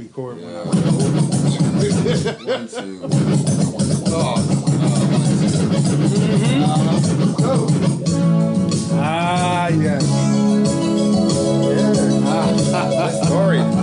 [0.00, 0.36] record.
[0.38, 0.64] when I-
[2.44, 3.00] One, two.
[4.12, 4.36] Oh,
[9.02, 10.04] Ah, yes.
[13.28, 13.58] Sorry.
[13.60, 13.79] Ah,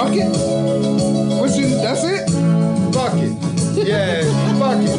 [0.00, 0.32] Fuck it.
[1.38, 2.24] What's your, that's it?
[2.94, 3.36] Fuck it.
[3.86, 4.22] Yeah,
[4.58, 4.96] fuck it.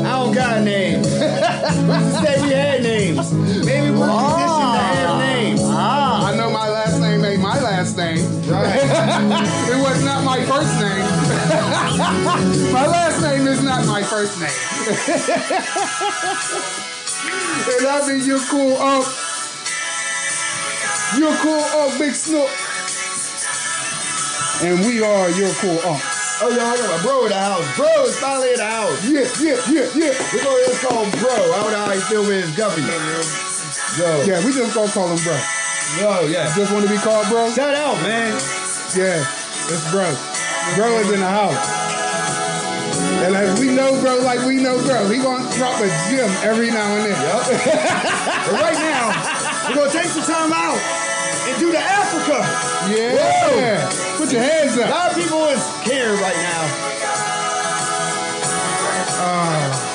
[0.00, 1.02] I don't got a name.
[1.02, 3.34] we just say we had names.
[3.34, 5.60] Maybe we're conditioned to have names.
[5.62, 8.24] Ah, I know my last name ain't my last name.
[8.48, 8.80] Right.
[9.68, 11.04] it was not my first name.
[12.72, 14.48] my last name is not my first name.
[17.76, 19.04] and I mean you're cool up.
[21.18, 22.63] You're cool up, Big Snook.
[24.64, 26.00] And we are your cool up.
[26.40, 27.68] Oh, yo, I got my bro in the house.
[27.76, 28.96] Bro is finally in the house.
[29.04, 30.12] Yeah, yeah, yeah, yeah.
[30.32, 31.36] We're going to call him bro.
[31.36, 32.80] I don't know how he feel with his guppy.
[32.80, 34.24] Yo.
[34.24, 35.36] Yeah, we just gonna call him bro.
[36.00, 36.48] Yo, yeah.
[36.56, 37.52] Just want to be called bro?
[37.52, 38.32] Shout out, man.
[38.96, 39.20] Yeah,
[39.68, 40.08] it's bro.
[40.80, 41.60] Bro is in the house.
[43.20, 45.12] And like we know bro, like we know bro.
[45.12, 47.16] He gonna drop a gem every now and then.
[47.20, 47.44] Yup.
[48.48, 49.12] but right now,
[49.68, 50.80] we're going to take some time out
[51.48, 52.40] and do the Africa.
[52.90, 53.90] Yeah.
[54.16, 54.88] Put your hands up.
[54.88, 54.90] A up.
[54.90, 56.62] lot of people is scared right now.
[59.16, 59.94] Uh,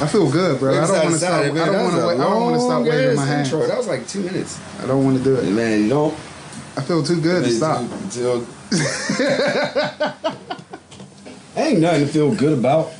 [0.00, 0.72] I feel good, bro.
[0.82, 1.40] I don't want to stop.
[1.40, 2.06] I don't want to.
[2.08, 3.50] I don't want to stop waving my hands.
[3.50, 4.60] That was like two minutes.
[4.80, 5.50] I don't want to do it.
[5.50, 6.14] Man, you don't.
[6.76, 7.80] I feel too good to stop.
[8.02, 8.38] Until,
[11.56, 12.92] ain't nothing to feel good about.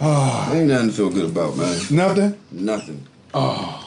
[0.00, 1.80] Oh, ain't nothing to feel good about, man.
[1.90, 2.38] Nothing.
[2.52, 3.06] Nothing.
[3.34, 3.77] Ah.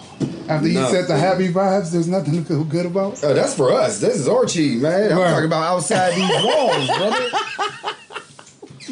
[0.48, 3.24] After you set the happy vibes, there's nothing to feel good about.
[3.24, 4.00] Oh, that's for us.
[4.00, 5.12] This is Archie, man.
[5.12, 5.30] I'm Word.
[5.30, 7.30] talking about outside these walls, brother.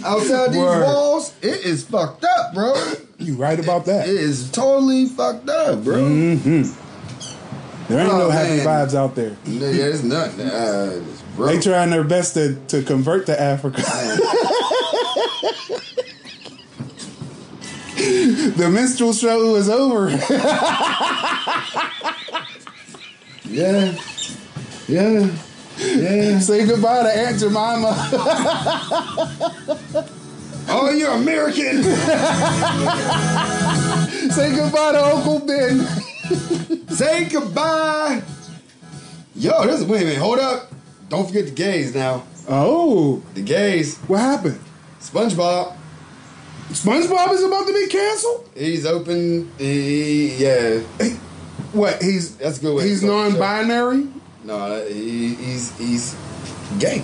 [0.06, 0.84] outside these Word.
[0.84, 2.73] walls, it is fucked up, bro.
[3.17, 4.07] You right about that.
[4.07, 6.07] It is totally fucked up, bro.
[6.07, 8.66] There ain't Oh, no happy man.
[8.66, 9.35] vibes out there.
[9.46, 10.47] Yeah, there's nothing.
[10.47, 11.03] Uh.
[11.40, 13.81] They trying their best to, to convert to Africa.
[18.55, 20.09] the minstrel show is over.
[23.51, 23.95] Yeah.
[24.87, 25.31] Yeah.
[25.79, 26.39] Yeah.
[26.39, 27.95] Say goodbye to Aunt Jemima.
[30.71, 31.81] Oh, you're American.
[34.31, 35.79] Say goodbye to Uncle Ben.
[36.89, 38.21] Say goodbye.
[39.35, 40.19] Yo, this wait a minute.
[40.19, 40.71] Hold up.
[41.09, 42.21] Don't forget the gays now.
[42.47, 43.97] Oh, The gays.
[44.05, 44.59] what happened?
[44.99, 45.75] SpongeBob.
[46.69, 48.47] SpongeBob is about to be canceled.
[48.56, 49.52] He's open.
[49.57, 50.80] He, yeah.
[51.74, 52.02] What?
[52.02, 52.88] He's That's a good way.
[52.88, 53.40] he's to start the show.
[53.40, 54.07] non-binary.
[54.44, 56.16] No, he, he's he's
[56.79, 57.00] gay.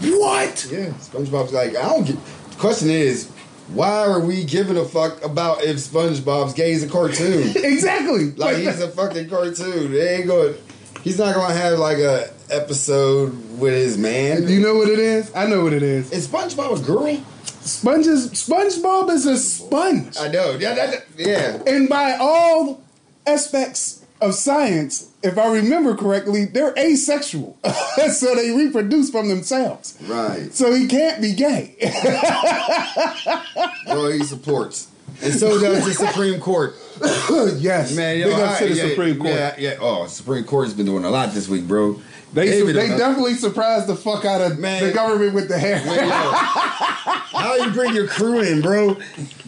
[0.00, 0.68] What?
[0.70, 0.90] Yeah.
[0.90, 2.16] SpongeBob's like I don't get.
[2.50, 3.28] The question is,
[3.68, 7.52] why are we giving a fuck about if SpongeBob's gay is a cartoon?
[7.56, 8.30] Exactly.
[8.32, 9.92] Like he's a fucking cartoon.
[9.92, 10.54] They ain't going.
[11.02, 14.48] He's not gonna have like a episode with his man.
[14.48, 15.32] you know what it is?
[15.34, 16.10] I know what it is.
[16.12, 17.20] Is SpongeBob a girl?
[17.68, 18.30] Sponges.
[18.30, 20.56] SpongeBob is a sponge, I know.
[20.58, 21.62] Yeah, that, yeah.
[21.66, 22.82] and by all
[23.26, 27.56] aspects of science, if I remember correctly, they're asexual,
[28.12, 29.98] so they reproduce from themselves.
[30.02, 30.52] Right.
[30.52, 31.76] So he can't be gay.
[33.86, 34.88] Well, he supports,
[35.22, 36.74] and so does the Supreme Court.
[37.56, 39.34] yes, Man, yo, big ups to the yeah, Supreme Court.
[39.34, 39.74] Yeah, yeah.
[39.80, 42.00] Oh, Supreme Court's been doing a lot this week, bro.
[42.32, 44.82] They David they definitely surprised the fuck out of Man.
[44.84, 45.82] the government with the hair.
[45.86, 48.98] Man, How you bring your crew in, bro?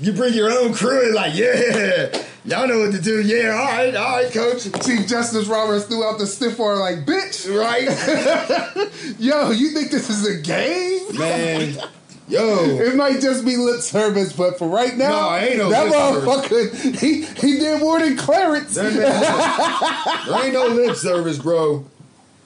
[0.00, 3.20] You bring your own crew in, like, yeah, y'all know what to do.
[3.22, 4.64] Yeah, all right, all right, coach.
[4.84, 7.84] Chief Justice Roberts threw out the stiff arm like, bitch, Right,
[9.18, 11.16] yo, you think this is a game?
[11.18, 11.76] man.
[12.28, 15.92] Yo, It might just be lip service, but for right now, No, ain't no that
[15.92, 18.76] motherfucker, he, he did more than Clarence.
[18.76, 21.84] There, there ain't no lip service, bro.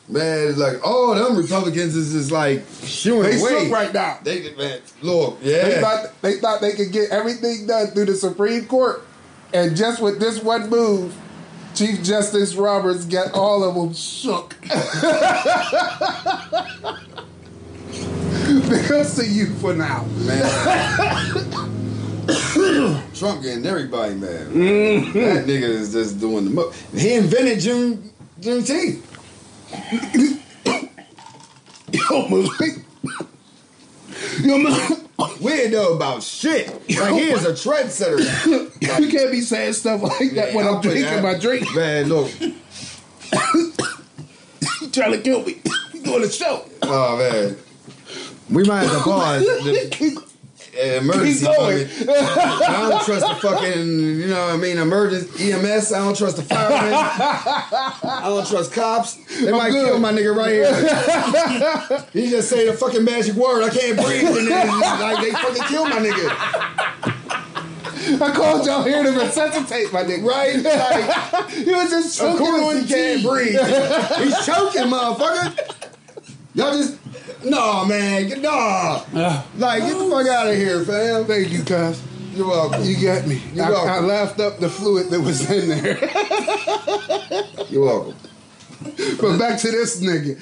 [0.08, 3.69] Man, it's like, oh, them Republicans is just like shooing They away.
[3.70, 4.19] right now.
[4.23, 5.81] They, man, look, They yeah.
[5.82, 9.02] thought they thought they could get everything done through the Supreme Court,
[9.54, 11.16] and just with this one move,
[11.74, 14.56] Chief Justice Roberts got all of them shook.
[18.68, 20.04] because of you for now.
[20.18, 20.42] Man.
[23.14, 24.48] Trump getting everybody mad.
[24.48, 25.18] Mm-hmm.
[25.18, 26.72] That nigga is just doing the mo.
[26.92, 28.10] He invented June
[28.40, 29.02] Juneteenth.
[31.92, 32.84] Yo, Malik.
[34.42, 35.03] Yo, man.
[35.40, 36.69] We didn't know about shit.
[36.94, 38.20] Like he is a trendsetter.
[39.00, 41.75] you can't be saying stuff like that when I'm drinking my drink.
[41.75, 42.31] Man, look.
[42.40, 42.52] You
[44.93, 45.61] trying to kill me.
[45.94, 46.64] You doing a show.
[46.82, 47.56] Oh man.
[48.50, 50.33] We might have to pause.
[50.76, 51.46] Emergency.
[51.46, 55.92] I don't trust the fucking, you know what I mean, emergency EMS.
[55.92, 56.92] I don't trust the firemen.
[56.94, 59.14] I don't trust cops.
[59.40, 59.86] They might good.
[59.86, 62.06] kill my nigga right here.
[62.12, 63.62] he just say the fucking magic word.
[63.62, 64.26] I can't breathe.
[64.26, 64.68] And then
[65.00, 67.04] like they fucking kill my nigga.
[68.20, 70.24] I called y'all here to resuscitate my nigga.
[70.24, 70.56] Right?
[70.62, 73.58] Like, He was just of choking course he can't breathe.
[74.18, 75.90] He's choking, motherfucker.
[76.54, 76.98] Y'all just,
[77.44, 78.29] no, man.
[78.29, 79.02] get- Nah.
[79.14, 79.43] Uh.
[79.56, 81.25] Like, get the fuck out of here, fam.
[81.26, 82.00] Thank you, cuz.
[82.35, 82.82] You're welcome.
[82.82, 83.41] You got me.
[83.55, 83.91] You're I, welcome.
[83.91, 85.99] I laughed up the fluid that was in there.
[87.70, 88.17] You're welcome.
[89.20, 90.35] but back to this nigga.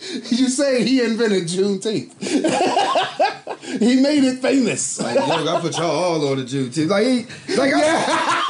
[0.30, 2.12] you say he invented Juneteenth.
[3.78, 4.98] he made it famous.
[5.00, 6.88] Like, yo, I put y'all all on the Juneteenth.
[6.88, 7.26] Like, he,
[7.56, 8.43] like, I,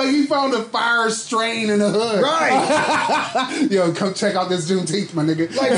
[0.00, 2.22] Like he found a fire strain in the hood.
[2.22, 3.68] right.
[3.70, 5.54] Yo, come check out this Juneteenth, my nigga.
[5.54, 5.72] Like,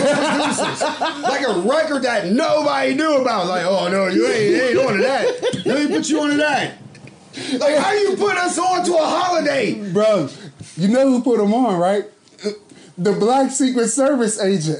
[1.22, 3.48] like a record that nobody knew about.
[3.48, 5.64] Like, oh, no, you ain't, ain't on to that.
[5.66, 6.78] Let me put you on to that.
[7.58, 9.92] Like, how you put us on to a holiday?
[9.92, 10.28] Bro,
[10.76, 12.04] you know who put him on, right?
[12.98, 14.78] The black Secret Service agent.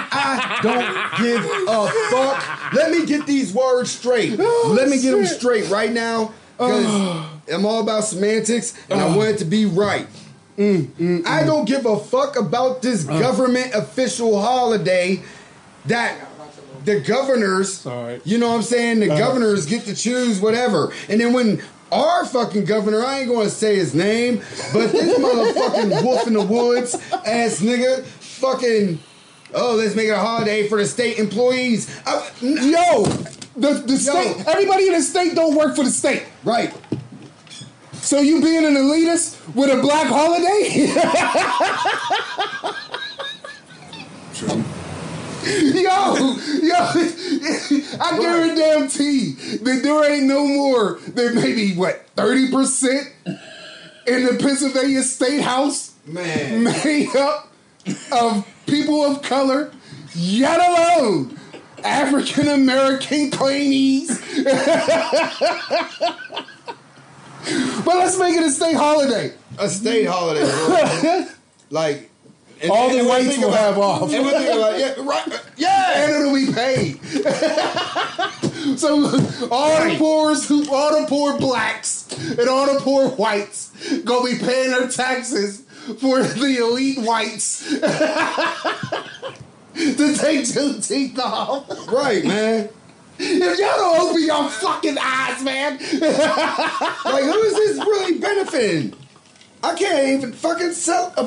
[0.00, 2.72] I don't give a fuck.
[2.72, 4.36] Let me get these words straight.
[4.38, 6.32] Let me get them straight right now.
[6.58, 9.16] Because I'm all about semantics and I uh.
[9.16, 10.06] want it to be right.
[10.58, 11.46] Mm, mm, I mm.
[11.46, 13.18] don't give a fuck about this uh.
[13.20, 15.22] government official holiday
[15.86, 16.18] that
[16.84, 18.20] the governors, Sorry.
[18.24, 19.00] you know what I'm saying?
[19.00, 19.18] The uh.
[19.18, 20.92] governors get to choose whatever.
[21.08, 21.62] And then when
[21.92, 24.38] our fucking governor, I ain't gonna say his name,
[24.72, 28.98] but this motherfucking wolf in the woods ass nigga, fucking,
[29.54, 31.88] oh, let's make it a holiday for the state employees.
[32.04, 33.04] I- n- Yo,
[33.58, 36.24] the, the state, everybody in the state don't work for the state.
[36.44, 36.74] right.
[37.92, 40.88] So you being an elitist with a black holiday?
[44.34, 44.64] True.
[45.74, 46.76] yo, yo,
[48.00, 53.12] I guarantee that there ain't no more than maybe what thirty percent
[54.06, 56.64] in the Pennsylvania State House Man.
[56.64, 57.48] made up
[58.12, 59.72] of people of color,
[60.14, 61.37] yet alone
[61.84, 64.08] African American claimees.
[67.84, 69.32] but let's make it a state holiday.
[69.58, 71.26] A state holiday.
[71.70, 72.10] like,
[72.60, 74.02] and- All the whites will about- have off.
[74.12, 76.02] And we think about, yeah, right, yeah.
[76.04, 77.00] and it'll be paid.
[78.78, 79.04] so
[79.50, 80.30] all the poor,
[80.74, 82.06] all the poor blacks
[82.38, 83.70] and all the poor whites
[84.04, 85.62] gonna be paying their taxes
[86.00, 87.62] for the elite whites
[89.78, 91.68] to take two teeth off.
[91.90, 92.68] Right, man.
[93.20, 95.78] If y'all don't open your fucking eyes, man.
[97.04, 98.94] Like, who is this really benefiting?
[99.62, 101.12] I can't even fucking sell.
[101.16, 101.22] A,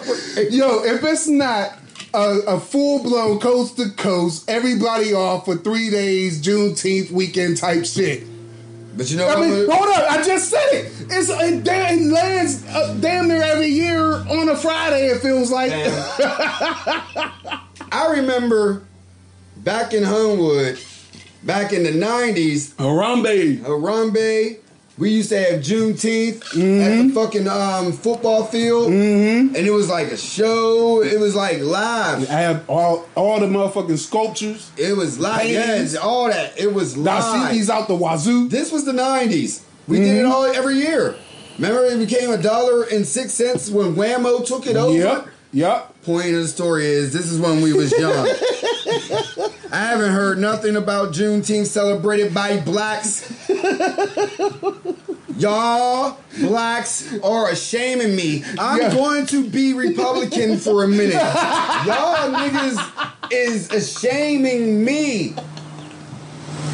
[0.50, 1.78] Yo, if it's not
[2.14, 7.85] a, a full blown coast to coast, everybody off for three days, Juneteenth weekend type
[7.85, 8.23] shit.
[8.95, 10.11] but you know I mean, hold up!
[10.11, 10.85] I just said it.
[11.09, 15.07] It's it, it lands uh, damn near every year on a Friday.
[15.07, 15.71] It feels like.
[17.92, 18.83] I remember
[19.57, 20.80] back in Homewood,
[21.44, 23.60] back in the 90s, Harambee.
[23.60, 24.57] Harambee,
[24.98, 27.07] we used to have Juneteenth at Mm-hmm.
[27.10, 28.92] the fucking um, football field.
[28.92, 31.02] And it was like a show.
[31.02, 32.30] It was like live.
[32.30, 34.71] I have all all the motherfucking sculptures.
[34.78, 35.50] It was live.
[35.50, 36.60] Yes, all that.
[36.60, 37.24] It was live.
[37.24, 38.48] Dashikis out the wazoo.
[38.50, 39.64] This was the 90s.
[39.88, 40.19] We did Mm-hmm.
[40.19, 41.16] it all every year.
[41.57, 44.94] Remember it became a dollar and six cents when Whammo took it over?
[44.98, 45.28] Yep.
[45.54, 45.91] Yep.
[46.04, 48.28] Point of the story is this is when we was young.
[49.72, 53.31] I haven't heard nothing about Juneteenth celebrated by blacks.
[55.38, 58.44] Y'all blacks are shaming me.
[58.60, 58.94] I'm Yeah.
[58.94, 61.14] going to be Republican for a minute.
[61.14, 65.36] Y'all niggas is shaming me.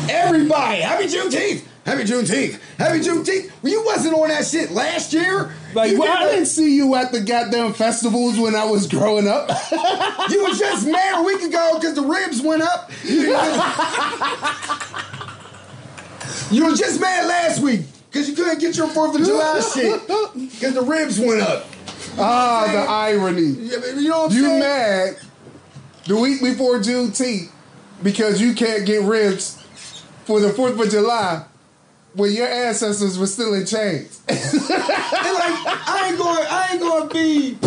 [0.10, 1.64] Everybody, happy Juneteenth!
[1.88, 2.60] Happy Juneteenth!
[2.77, 3.50] Happy Juneteenth!
[3.63, 5.53] Well, you wasn't on that shit last year.
[5.74, 8.88] Like, you, well, I did didn't see you at the goddamn festivals when I was
[8.88, 9.48] growing up.
[10.29, 12.91] you was just mad a week ago because the ribs went up.
[16.50, 20.01] You, was just mad last week Because you couldn't get your 4th of July shit.
[20.51, 21.65] Because the ribs went up.
[22.17, 23.41] Ah, the irony.
[23.41, 24.60] You know what I'm You saying?
[24.60, 25.17] mad
[26.06, 27.50] the week before Juneteenth
[28.01, 29.62] because you can't get ribs
[30.24, 31.44] for the 4th of July
[32.18, 34.22] when your ancestors were still in chains.
[34.30, 37.58] And like, I ain't going, I ain't going to be,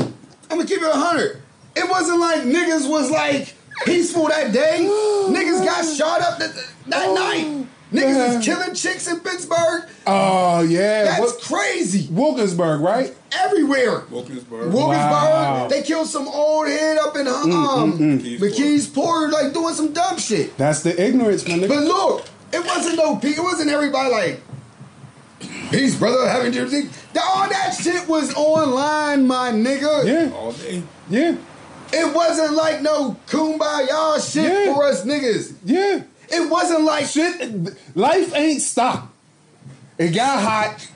[0.50, 1.40] I'm going to keep it 100.
[1.76, 3.54] It wasn't like niggas was like
[3.84, 4.78] peaceful that day.
[5.28, 6.52] niggas got shot up that,
[6.88, 7.66] that oh, night.
[7.92, 8.36] Niggas Yeah.
[8.36, 9.88] was killing chicks in Pittsburgh.
[10.06, 11.04] Oh, yeah.
[11.04, 12.08] That's Wil- crazy.
[12.10, 13.14] Wilkinsburg, right?
[13.32, 14.04] Everywhere.
[14.10, 14.72] Wilkinsburg.
[14.72, 15.66] Wilkinsburg, Wow.
[15.68, 18.20] they killed some old head up in mm, mm, um mm.
[18.38, 20.56] McKees McKeesport, like doing some dumb shit.
[20.56, 21.60] That's the ignorance, man.
[21.60, 24.40] But look, it wasn't no pe- it wasn't everybody like
[25.70, 26.88] peace, brother, having your thing.
[27.20, 30.04] All that shit was online, my nigga.
[30.04, 30.82] Yeah, All day.
[31.08, 31.36] yeah,
[31.92, 34.74] It wasn't like no kumbaya shit Yeah.
[34.74, 35.54] for us niggas.
[35.64, 36.02] yeah.
[36.32, 39.12] It wasn't like Shit, life ain't stopped.
[39.98, 40.88] It got hot.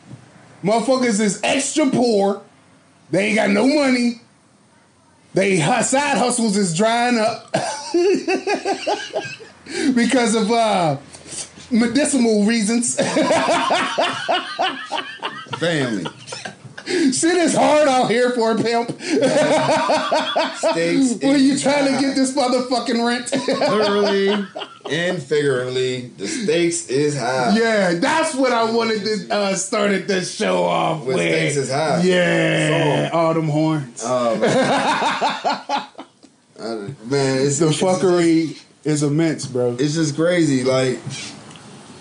[0.62, 2.40] Motherfuckers is extra poor.
[3.10, 4.20] They ain't got no money.
[5.34, 7.52] They side hustles is drying up
[9.94, 10.96] because of uh,
[11.70, 12.96] medicinal reasons.
[15.58, 16.06] family.
[16.86, 20.64] Shit is hard out here for a pimp Steaks.
[21.22, 23.32] when you trying to get this motherfucking rent.
[23.48, 24.28] literally
[24.90, 27.56] and figuratively, the stakes is high.
[27.56, 31.24] yeah, that's what I wanted to uh, started the show off With with.
[31.26, 32.02] stakes is high.
[32.02, 34.02] Yeah, So- them horns.
[34.04, 35.86] Oh, man.
[37.06, 39.76] Man, it's the it's- fuckery is immense, bro.
[39.78, 40.64] It's just crazy.
[40.64, 40.98] Like,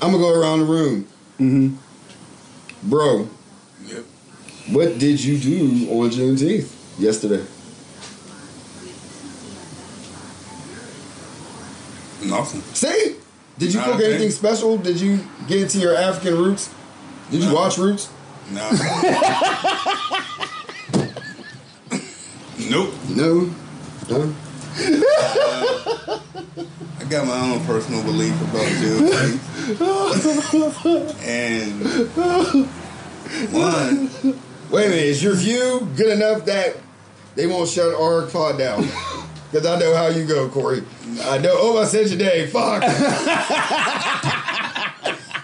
[0.01, 1.07] I'm gonna go around the room.
[1.39, 2.89] Mm-hmm.
[2.89, 3.29] Bro,
[3.85, 4.03] Yep.
[4.71, 6.69] what did you do on Juneteenth
[7.00, 7.45] yesterday?
[12.25, 12.62] Nothing.
[12.73, 13.15] See?
[13.57, 14.09] Did you Not cook a thing.
[14.12, 14.77] anything special?
[14.77, 16.69] Did you get into your African roots?
[17.31, 18.09] Did you watch Roots?
[18.51, 18.69] No.
[22.59, 22.93] nope.
[23.09, 23.50] No.
[24.09, 24.33] No.
[24.75, 26.19] I
[27.13, 29.39] got my own personal belief about Juneteenth.
[31.27, 31.86] and
[33.53, 34.10] one,
[34.72, 35.03] Wait a minute.
[35.05, 36.75] Is your view good enough that
[37.36, 38.88] they won't shut our pod down?
[39.51, 40.82] Because I know how you go, Corey.
[41.25, 41.51] I know.
[41.55, 42.48] Oh, I said your name.
[42.48, 42.82] Fuck.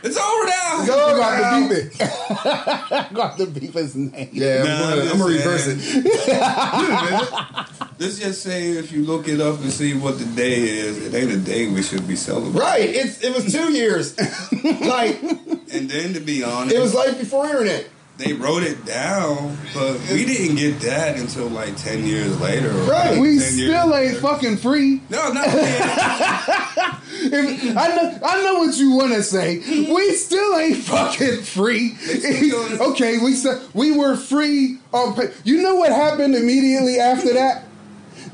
[0.04, 0.84] it's over now.
[0.88, 1.60] Go You got now.
[1.60, 3.14] to beep it.
[3.14, 4.30] got to beep his name.
[4.34, 5.78] Yeah, I'm gonna, I'm I'm gonna reverse it.
[8.00, 11.13] Let's just say if you look it up and see what the day is, it
[11.13, 12.58] ain't a day we should be celebrating.
[12.58, 12.89] Right.
[12.89, 14.18] It's it was two years.
[14.63, 17.89] like And then to be honest, it was like before internet.
[18.18, 22.70] they wrote it down, but we didn't get that until like ten years later.
[22.70, 23.12] Right.
[23.12, 24.20] like We 10 years still ain't later.
[24.22, 25.01] fucking free.
[25.10, 25.48] No, not.
[27.22, 29.58] If, I know, I know what you want to say.
[29.94, 31.98] We still ain't fucking free.
[32.91, 35.20] okay, we said we were free on.
[35.44, 37.65] You know what happened immediately after that?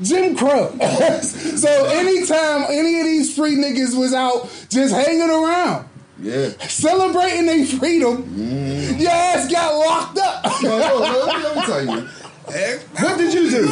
[0.02, 0.70] Jim Crow.
[1.20, 5.88] so anytime any of these free niggas was out just hanging around
[6.20, 6.50] Yeah.
[6.68, 9.00] celebrating their freedom, Mm.
[9.00, 10.62] your ass got locked up.
[10.62, 12.08] No, no, no, let, me, tell you.
[13.00, 13.66] What did you do?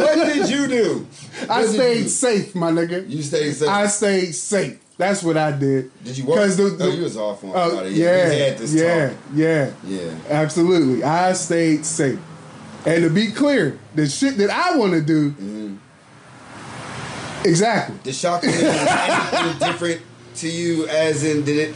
[0.00, 1.06] What did you do?
[1.50, 3.08] I What did stayed safe, my nigga.
[3.10, 3.68] you stayed safe.
[3.68, 4.78] I stayed safe.
[4.96, 5.90] That's what I did.
[6.02, 6.38] did you work?
[6.38, 7.90] 'Cause the- oh, the- you was off on Oh, Friday.
[7.90, 10.10] yeah, We had this yeah, yeah, Yeah.
[10.30, 11.04] absolutely.
[11.04, 12.18] I stayed safe.
[12.86, 15.76] And to be clear, the shit that I want to do, Mm-hmm.
[17.44, 17.96] exactly.
[18.04, 20.00] The Shaka was anything different
[20.36, 20.86] to you?
[20.86, 21.74] As in, did it?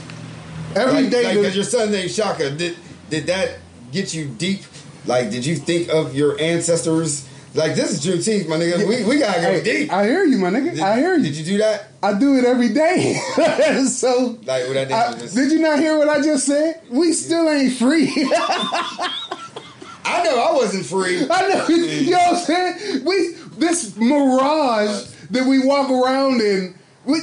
[0.77, 2.51] Every like, day, like, the- your son name Shaka.
[2.51, 2.77] Did
[3.09, 3.59] did that
[3.91, 4.61] get you deep?
[5.05, 7.27] Like, did you think of your ancestors?
[7.55, 8.87] Like, this is Juneteenth, my nigga.
[8.87, 9.93] We, we gotta go deep.
[9.93, 10.71] I hear you, my nigga.
[10.71, 11.25] Did, I hear you.
[11.25, 11.89] Did you do that?
[12.01, 13.15] I do it every day.
[13.89, 16.83] so, Like, what I did I- did you not hear what I just said?
[16.89, 18.07] We still ain't free.
[20.11, 21.27] I know I wasn't free.
[21.31, 21.67] I know.
[21.69, 23.05] You know what I'm saying?
[23.05, 26.75] We this mirage that we walk around in.
[27.05, 27.21] We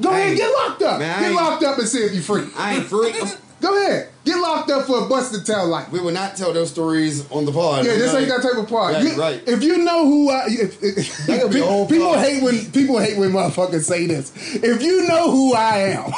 [0.00, 0.98] go ahead, get locked up.
[0.98, 2.46] man, get locked up and see if you're free.
[2.56, 3.12] I ain't free.
[3.60, 5.90] Go ahead, get locked up for a busted tail light.
[5.90, 7.86] We will not tell those stories on the pod.
[7.86, 8.92] Yeah, this ain't that type of pod.
[8.94, 9.42] Right, You- right.
[9.46, 12.70] If you know who I, if, if, That could be a whole people hate when
[12.72, 14.32] people hate when motherfuckers say this.
[14.56, 16.12] If you know who I am,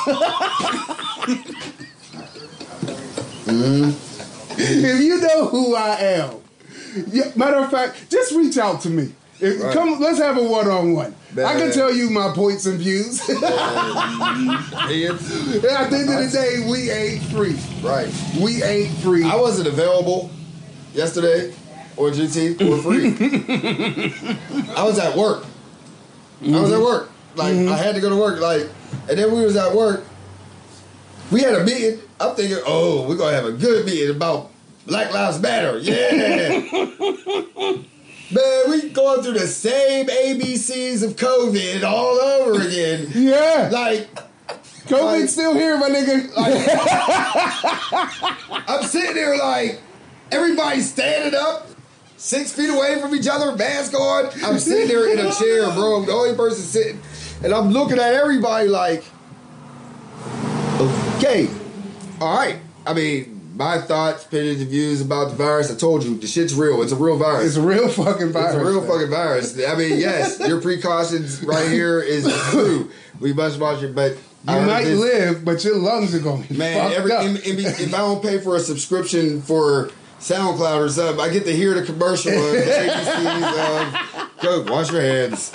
[3.47, 3.91] Mm-hmm.
[4.71, 6.37] if you know who I am,
[7.09, 9.13] yeah, matter of fact, just reach out to me.
[9.41, 9.75] If- Right.
[9.75, 11.15] Come, let's have a one on one.
[11.33, 13.21] I can tell you my points and views.
[13.29, 13.39] At
[14.89, 17.55] the end of the day, we ain't free.
[17.83, 18.11] Right.
[18.41, 19.25] We ain't free.
[19.25, 20.31] I wasn't available
[20.95, 21.53] yesterday
[21.97, 23.15] or GT or free.
[24.75, 25.45] I was at work.
[26.43, 27.11] I was at work.
[27.35, 27.73] Like mm-hmm.
[27.73, 28.41] I had to go to work.
[28.41, 28.69] Like,
[29.09, 30.05] and then we was at work,
[31.31, 32.01] we had a meeting.
[32.19, 34.51] I'm thinking, oh, we're gonna have a good meeting about
[34.87, 35.79] Black Lives Matter.
[35.79, 36.61] Yeah.
[38.29, 43.09] Man, we going through the same ABCs of COVID all over again.
[43.15, 43.69] Yeah.
[43.73, 44.09] Like,
[44.87, 46.33] COVID's like- still here, my nigga.
[48.69, 49.81] I'm sitting there like,
[50.33, 51.69] everybody's standing up,
[52.17, 54.27] six feet away from each other, mask on.
[54.43, 55.97] I'm sitting there in a chair, bro.
[56.01, 57.01] I'm the only person sitting.
[57.45, 59.05] And I'm looking at everybody like,
[61.17, 61.49] okay,
[62.21, 62.59] all right.
[62.87, 65.73] I mean, my thoughts, opinions, and views about the virus.
[65.73, 66.83] I told you, the shit's real.
[66.83, 67.47] It's a real virus.
[67.49, 68.55] it's a real fucking virus.
[68.55, 68.91] It's a real man.
[68.91, 69.59] fucking virus.
[69.67, 72.91] I mean, yes, your precautions right here is true.
[73.19, 74.13] We must watch it, but
[74.47, 77.25] You might this- live, but your lungs are going to be Man, every up.
[77.25, 81.45] in- in- if I don't pay for a subscription for SoundCloud or something, I get
[81.45, 85.53] to hear the commercial of the ABCs of go wash your hands,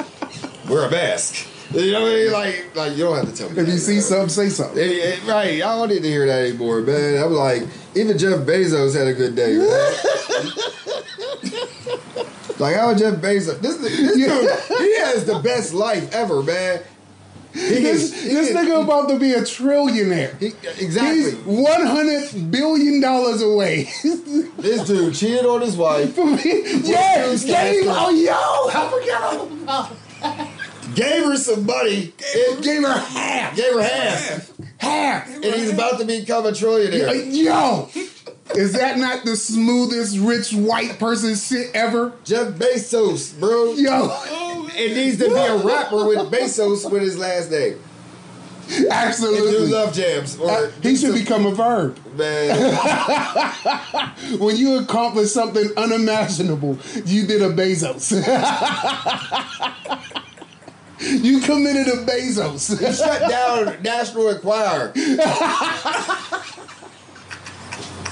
[0.67, 1.47] wear a mask.
[1.73, 2.31] You know what I mean?
[2.31, 3.61] Like, like you don't have to tell me.
[3.61, 4.01] if you that, see man.
[4.01, 4.77] something, say something.
[4.77, 7.23] Eh, eh, right, I don't need to hear that anymore, man.
[7.23, 7.63] I'm like,
[7.95, 9.57] even Jeff Bezos had a good day.
[9.57, 9.67] Man.
[12.59, 13.59] like, how Jeff Bezos?
[13.61, 16.81] This, this dude, he has the best life ever, man.
[17.53, 20.37] He This, is- he this is- nigga about to be a trillionaire.
[20.39, 21.23] he- exactly.
[21.31, 23.89] He's one hundred billion dollars away.
[24.61, 26.13] This dude cheated on his wife.
[26.13, 26.61] For me.
[26.83, 27.89] Yeah, Bruce gave, Castor.
[27.89, 29.91] oh yo, I forgot all about
[30.95, 35.35] gave her some money, it Gave her half, gave her half, half.
[35.35, 37.33] and he's about to become a trillionaire.
[37.33, 37.89] Yo,
[38.55, 42.13] is that not the smoothest rich white person shit ever?
[42.23, 43.73] Jeff Bezos, bro.
[43.73, 44.09] Yo,
[44.73, 47.79] It needs to be a rapper with Bezos with his last name.
[48.89, 49.67] Absolutely.
[49.67, 50.37] love jams.
[50.39, 51.97] Or uh, He should become a verb.
[52.15, 52.55] man.
[54.39, 58.13] When you accomplish something unimaginable, you did a Bezos.
[61.23, 62.77] you committed a Bezos.
[62.97, 64.91] Shut down National Enquirer.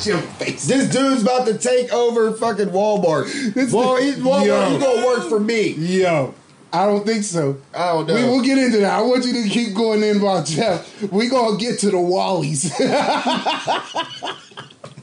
[0.02, 0.66] Jim Bezos.
[0.68, 3.54] This dude's about to take over fucking Walmart.
[3.54, 4.72] This- Well, he's, Walmart, Yo.
[4.74, 5.72] you gonna work for me.
[5.74, 6.34] Yo,
[6.72, 7.58] I don't think so.
[7.74, 8.16] I don't know.
[8.16, 8.94] We will get into that.
[8.98, 11.02] I want you to keep going in about Jeff.
[11.12, 12.72] We gonna get to the Wallies.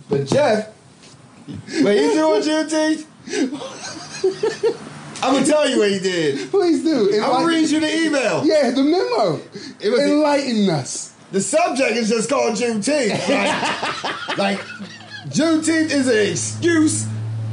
[0.08, 0.68] But Jeff,
[1.82, 3.06] what you doing Juneteenth?
[5.22, 6.50] I'm gonna tell you what he did.
[6.50, 7.10] Please do.
[7.14, 8.44] I'm gonna read you the email.
[8.44, 9.40] yeah, the memo.
[9.80, 11.12] It was- Enlighten us.
[11.32, 13.28] The subject is just called Juneteenth.
[13.28, 14.58] Like, like
[15.28, 17.06] Juneteenth is an excuse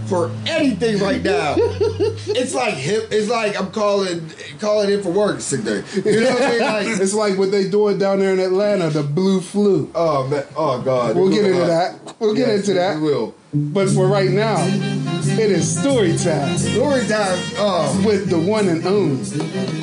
[0.08, 1.56] for anything right now.
[1.58, 3.08] It's like hip.
[3.12, 5.84] It's like I'm calling calling in for work sick day.
[5.95, 6.60] You know what I mean?
[6.62, 9.89] Like, It's like what they doing down there in Atlanta, the blue flu.
[9.95, 11.15] oh man, oh god.
[11.15, 12.15] We'll get into that.
[12.19, 12.97] We'll get Yes, into that.
[12.97, 13.34] We will.
[13.56, 17.38] But for right now, it is story time Story time.
[17.56, 19.24] Oh, with the one and only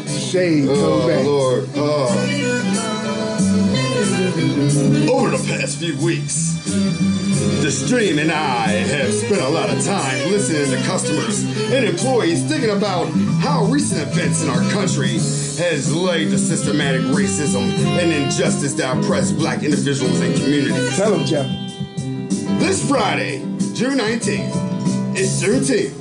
[0.08, 1.22] Shade oh.
[1.24, 1.68] Lord.
[1.76, 2.08] Oh.
[5.12, 6.64] Over the past few weeks,
[7.62, 12.44] the S-team and I have spent a lot of time listening to customers and employees
[12.48, 13.06] thinking about
[13.40, 15.12] how recent events in our country
[15.62, 20.96] has led to systematic racism and injustice that oppress black individuals and communities.
[20.96, 21.46] Tell them, Jeff.
[22.58, 23.49] This Friday,
[23.80, 25.96] June 19th, is Juneteenth.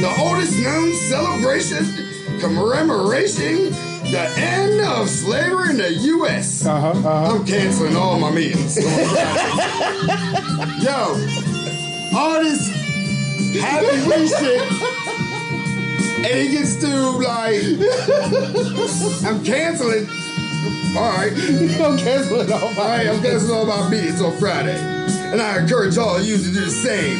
[0.00, 1.84] The oldest known celebration
[2.38, 3.72] commemorating
[4.12, 6.64] the end of slavery in the U.S.
[6.64, 7.34] Uh-huh, uh-huh.
[7.34, 8.76] I'm canceling all my meetings.
[10.84, 11.18] Yo,
[12.16, 12.70] all this
[13.60, 14.62] happy shit,
[16.24, 16.86] and he gets to
[17.18, 17.64] like,
[19.26, 20.06] I'm canceling.
[20.96, 21.34] All right.
[21.76, 22.62] Don't cancel it all.
[22.62, 25.15] All right, I'm canceling all my meetings on Friday.
[25.36, 27.18] And I encourage all of you to do the same.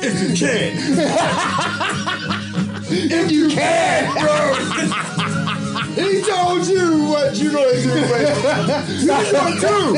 [0.00, 0.76] If you can.
[2.86, 4.54] if you can, bro.
[5.96, 8.20] he told you what you're going to do, but
[9.00, 9.96] you to do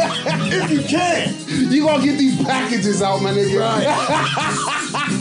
[0.48, 1.34] if you can.
[1.70, 3.60] You gonna get these packages out, my nigga.
[3.60, 3.86] Right.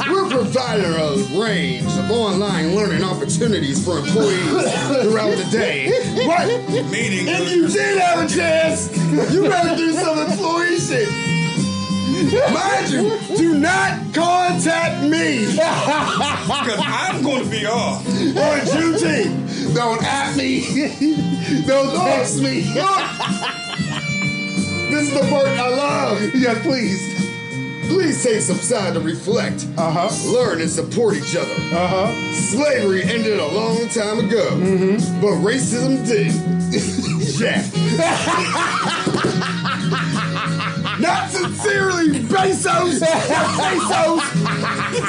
[0.10, 4.71] We're providing a range of online learning opportunities for employees
[5.04, 5.91] throughout the day.
[6.25, 6.47] But
[6.89, 8.88] Meaning, if you did have a chance,
[9.34, 11.10] you better do some employee shit.
[12.15, 18.06] Mind you, do not contact me because I'm going to be off.
[18.08, 19.75] on Juneteenth.
[19.75, 20.62] Don't at me.
[21.67, 22.62] Don't text me.
[24.91, 26.21] This is the part I love.
[26.36, 27.13] yeah, please.
[27.89, 30.32] Please take some time to reflect, Uh huh.
[30.32, 31.54] learn, and support each other.
[31.75, 32.34] Uh huh.
[32.34, 34.49] Slavery ended a long time ago,
[35.21, 36.56] but racism didn't.
[37.38, 37.65] Jack.
[41.06, 43.00] Not sincerely, Bezos.
[43.00, 44.20] Bezos,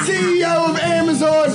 [0.04, 1.50] CEO of Amazon.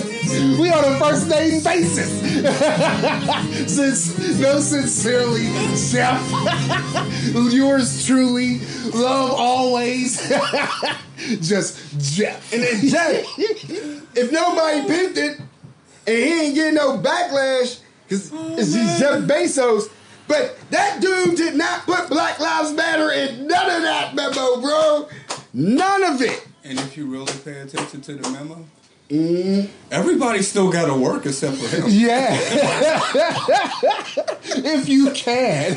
[0.60, 2.10] We on a first name basis.
[3.72, 5.52] Since no, sincerely,
[5.92, 6.20] Jeff.
[7.54, 8.62] Yours truly,
[8.94, 10.28] love always.
[11.42, 12.52] Just Jeff.
[12.52, 15.40] And then Jeff, if nobody pimped it
[16.08, 19.90] and he ain't getting no backlash, because it's he's Jeff Bezos,
[20.28, 25.08] but that dude did not put Black Lives Matter in none of that memo, bro.
[25.54, 26.48] None of it.
[26.64, 28.66] And if you really pay attention to the memo,
[29.92, 31.84] everybody still got to work except for him.
[31.88, 32.30] Yeah.
[34.44, 35.76] if you can.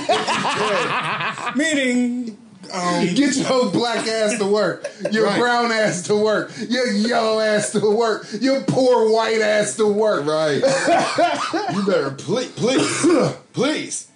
[1.57, 2.39] Meaning,
[2.73, 4.87] um, Get your black ass to work.
[5.11, 5.39] Your Right.
[5.39, 6.53] brown ass to work.
[6.69, 8.27] Your yellow ass to work.
[8.41, 10.25] Your poor white ass to work.
[10.27, 10.63] Right.
[11.75, 13.07] you better please, please,
[13.53, 14.09] please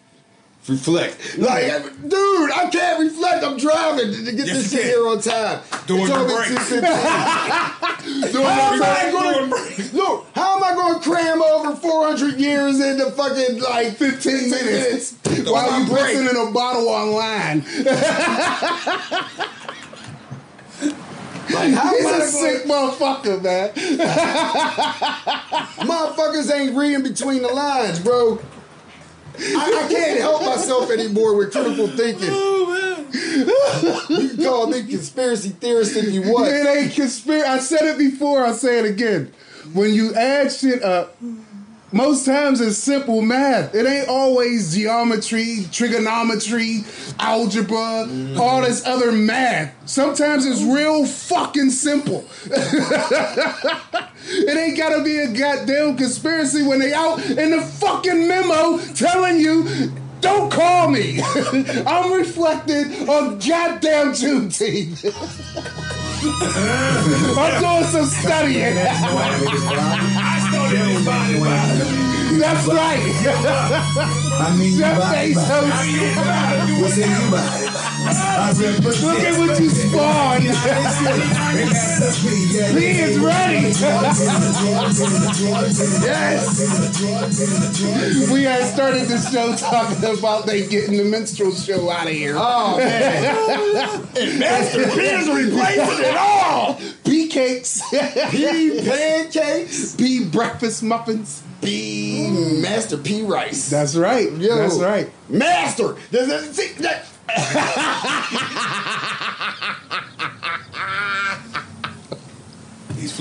[0.68, 1.38] reflect.
[1.38, 3.44] Like, dude, I can't reflect.
[3.44, 5.60] I'm driving to get Yes, this shit here on time.
[5.86, 6.48] Doing It's your only break.
[6.48, 8.32] 2:15.
[8.32, 12.38] Doing How am I gonna, Doing look, how am I going to cram over 400
[12.40, 16.16] years into fucking like 15 minutes minutes while you break?
[16.16, 17.64] in a bottle online.
[21.50, 23.70] Like, how He's a sick motherfucker, man.
[25.78, 28.38] Motherfuckers ain't reading between the lines, bro.
[29.38, 32.28] I, I can't help myself anymore with critical thinking.
[32.30, 33.06] Oh,
[34.10, 36.48] you can call me conspiracy theorist if you want.
[36.48, 37.48] It ain't conspiracy.
[37.48, 38.44] I said it before.
[38.44, 39.32] I'll say it again.
[39.72, 41.16] When you add shit up,
[41.92, 43.74] most times it's simple math.
[43.74, 46.84] It ain't always geometry, trigonometry,
[47.18, 48.38] algebra, mm-hmm.
[48.38, 49.74] all this other math.
[49.88, 52.28] Sometimes it's real fucking simple.
[52.44, 53.36] it
[54.56, 59.90] ain't gotta be a goddamn conspiracy when they out in the fucking memo telling you.
[60.20, 61.20] Don't call me.
[61.86, 65.04] I'm reflecting on goddamn Juneteenth.
[67.38, 68.76] I'm doing some studying.
[72.38, 73.00] That's right.
[74.40, 75.48] I mean, you Jeff body, body.
[75.48, 76.80] Bezos.
[76.82, 77.94] What's in you body?
[78.16, 79.02] I represent.
[79.02, 80.42] Look at what you spawned.
[82.78, 83.68] He is ready.
[86.02, 86.58] yes.
[88.32, 92.34] We had started the show talking about they getting the minstrel show out of here.
[92.36, 96.78] Oh man, Master P is replacing it all.
[97.04, 97.82] Pea cakes.
[97.90, 101.42] P pancakes, Pea breakfast muffins.
[101.60, 102.30] P
[102.62, 103.68] Master P rice.
[103.68, 104.30] That's right.
[104.32, 104.56] Yo.
[104.56, 105.10] That's right.
[105.28, 105.96] Master.
[106.12, 107.17] That, see, that, he's flipping.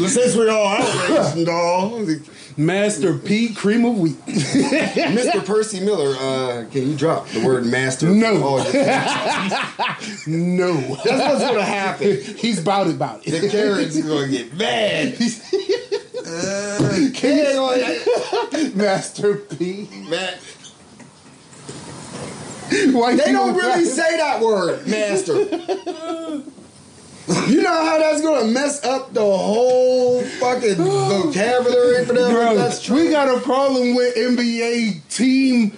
[0.07, 2.05] Since we're all outraged and all,
[2.57, 4.15] Master P cream of wheat.
[4.25, 5.45] Mr.
[5.45, 8.07] Percy Miller, uh, can you drop the word master?
[8.09, 8.33] No.
[10.27, 10.73] no.
[11.03, 12.19] that's what's gonna happen.
[12.37, 13.41] He's about it about it.
[13.41, 15.19] The Karen's gonna get mad.
[15.19, 15.29] You-
[17.11, 19.87] gonna- Master P.
[20.09, 20.37] man,
[22.93, 26.43] White They don't really got- say that word, master.
[27.47, 32.31] You know how that's gonna mess up the whole fucking vocabulary for them?
[32.31, 32.95] Bro, that's true.
[32.95, 35.75] we got a problem with NBA team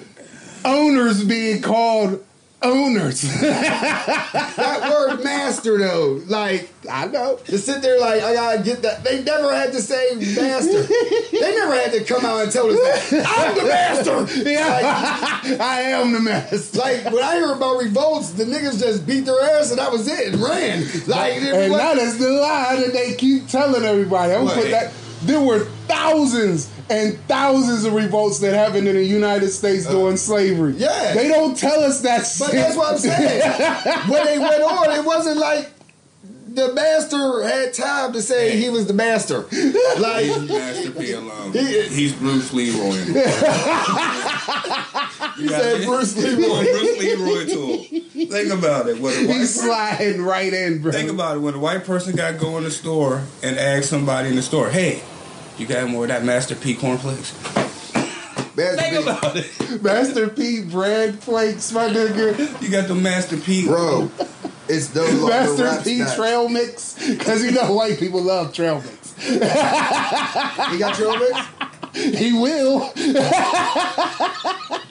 [0.63, 2.23] owners being called
[2.61, 3.21] owners.
[3.41, 7.37] that word master though, like I know.
[7.45, 9.03] to sit there like I gotta get that.
[9.03, 10.83] They never had to say master.
[10.83, 13.25] they never had to come out and tell us that.
[13.27, 14.49] I'm the master.
[14.49, 16.79] Yeah, I am the master.
[16.79, 20.07] Like when I hear about revolts, the niggas just beat their ass and that was
[20.07, 20.83] it and ran.
[21.07, 24.33] Like And that is the lie that they keep telling everybody.
[24.33, 24.91] I'm put that.
[25.21, 30.73] There were thousands and thousands of revolts that happened in the United States during slavery.
[30.73, 31.13] Uh, yeah.
[31.13, 32.51] they don't tell us that But shit.
[32.51, 33.41] that's what I'm saying.
[34.09, 35.69] when they went on, it wasn't like
[36.51, 39.41] the master had time to say he was the master.
[39.99, 41.53] Like Leave Master P alone.
[41.53, 42.91] He- He's Bruce Leroy.
[45.37, 46.63] he said Bruce Leroy.
[46.63, 48.27] Bruce Leroy to him.
[48.29, 48.99] Think about it.
[48.99, 50.91] When a white He's person, sliding right in, bro.
[50.91, 51.39] think about it.
[51.41, 54.41] When a white person got to go in the store and ask somebody in the
[54.41, 55.01] store, "Hey,
[55.59, 57.33] you got more of that Master P cornflakes?"
[58.55, 59.81] Master Think P- about it.
[59.83, 62.61] Master P bread flakes, my nigga.
[62.61, 64.11] You got the Master P, Bro,
[64.67, 66.15] it's no longer Master P snacks.
[66.15, 69.13] trail mix, because you know white people love trail mix.
[69.29, 69.39] You
[70.79, 71.39] got trail mix?
[71.91, 72.91] He will.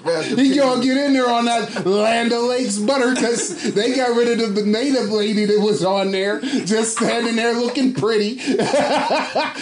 [0.04, 4.54] He gonna get in there on that Land O'Lakes butter because they got rid of
[4.54, 8.36] the native lady that was on there, just standing there looking pretty.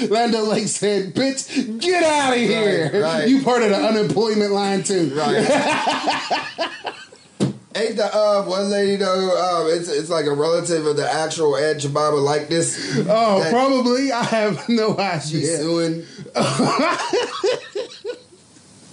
[0.09, 3.03] Land O'Lakes said, "Bitch, get out of here!
[3.03, 3.27] right.
[3.29, 5.37] You part of the unemployment line too." Right.
[7.77, 9.67] Ain't the uh one lady though?
[9.67, 12.97] Um, it's it's like a relative of the actual Ed Shababa like this.
[13.09, 14.13] Oh, that probably.
[14.13, 15.21] I have no idea.
[15.21, 16.05] she's suing.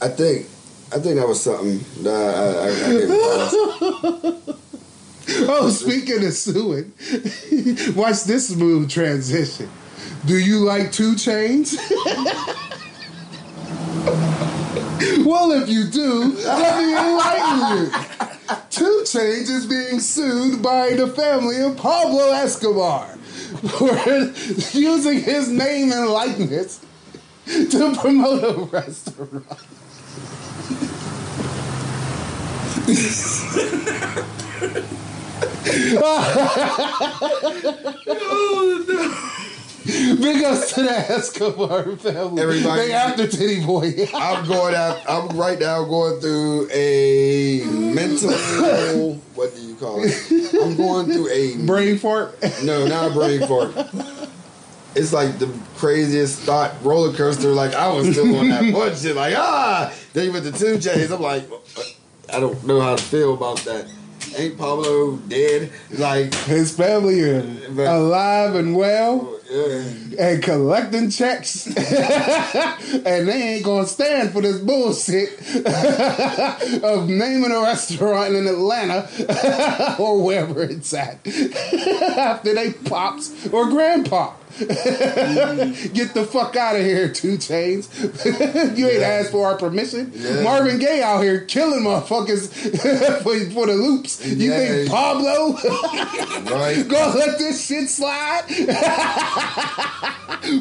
[0.01, 0.47] I think,
[0.93, 4.59] I think that was something that I, I, I pass.
[5.45, 6.91] Oh, speaking of suing,
[7.95, 9.69] watch this smooth transition.
[10.25, 11.77] Do you like 2 Chainz?
[15.25, 17.89] well, if you do, let me enlighten you.
[18.69, 23.07] 2 Chainz is being sued by the family of Pablo Escobar
[23.77, 23.95] for
[24.77, 26.79] using his name and likeness
[27.45, 29.45] to promote a restaurant.
[39.85, 42.41] Big ups to the Escobar family.
[42.41, 44.07] Everybody- they after Tity Boi.
[44.17, 45.01] I'm going out.
[45.09, 48.31] I'm right now going through a mental.
[49.35, 50.53] What do you call it?
[50.53, 52.37] I'm going through a Brain fart.
[52.63, 53.73] No, not a brain fart.
[54.95, 57.49] It's like the craziest thought roller coaster.
[57.49, 59.15] Like I was still on that one shit.
[59.17, 61.43] Like ah, then with the two J's, I'm like,
[62.31, 63.87] I don't know how to feel about that.
[64.35, 65.71] Ain't Pablo dead?
[65.91, 69.83] Like, His family alive and well yeah.
[70.19, 71.67] and collecting checks.
[71.67, 75.29] and they ain't gonna stand for this bullshit
[76.83, 79.07] of naming a restaurant in Atlanta
[79.99, 81.25] or wherever it's at
[82.17, 84.33] after they pops or grandpop.
[85.93, 87.87] Get the fuck out of here, 2 Chainz.
[88.77, 90.11] you ain't asked for our permission.
[90.15, 90.43] Yeah.
[90.43, 92.47] Marvin Gaye out here killing motherfuckers
[93.23, 94.25] for, for the loops.
[94.25, 94.57] You Yeah.
[94.67, 95.53] think Pablo
[96.55, 96.85] right.
[96.87, 98.43] gonna let this shit slide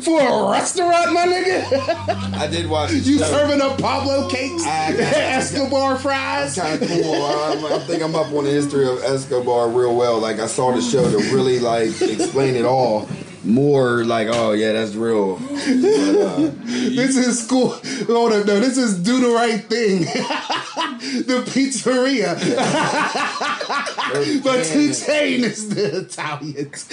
[0.03, 2.35] for a restaurant, my nigga?
[2.39, 2.93] I did watch.
[2.93, 3.25] You show.
[3.25, 6.55] serving up Pablo cakes, I- Escobar fries?
[6.57, 7.15] kind of cool.
[7.25, 10.19] I, I think I'm up on the history of Escobar real well.
[10.19, 13.07] Like I saw the show to really like explain it all
[13.45, 14.05] more.
[14.05, 15.37] Like oh yeah, that's real.
[15.37, 17.71] But, uh, This is school.
[18.07, 20.01] Hold up, no, this is do the right thing.
[21.27, 22.35] the pizzeria,
[24.45, 26.89] but Two Chain is the Italians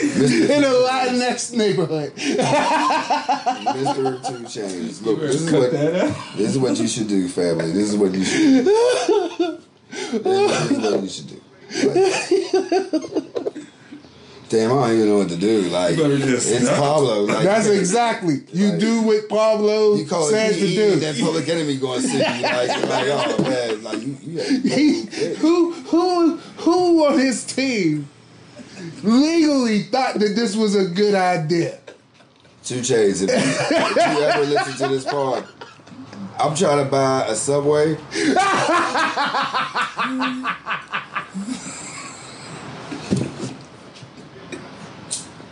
[0.00, 2.14] in a Latinx neighborhood.
[2.14, 4.28] Mr.
[4.28, 5.02] 2 Chainz.
[5.02, 7.72] Look, this is what this is what you should do, family.
[7.72, 8.64] This is what you should.
[8.64, 9.58] do.
[9.90, 11.37] This is what you should do.
[11.70, 11.84] Like,
[14.48, 15.60] damn, I don't even know what to do.
[15.62, 16.78] Like You better just it's stop.
[16.78, 17.22] Pablo.
[17.24, 20.96] Like That's exactly you do what Pablo You call said it to he, do.
[20.96, 25.02] that public enemy going to see you like, like oh man, like you, you He,
[25.36, 28.08] who who who on his team
[29.02, 31.78] legally thought that this was a good idea?
[32.64, 33.22] 2 Chainz.
[33.22, 35.46] If, if you ever listen to this pod,
[36.38, 37.96] I'm trying to buy a Subway.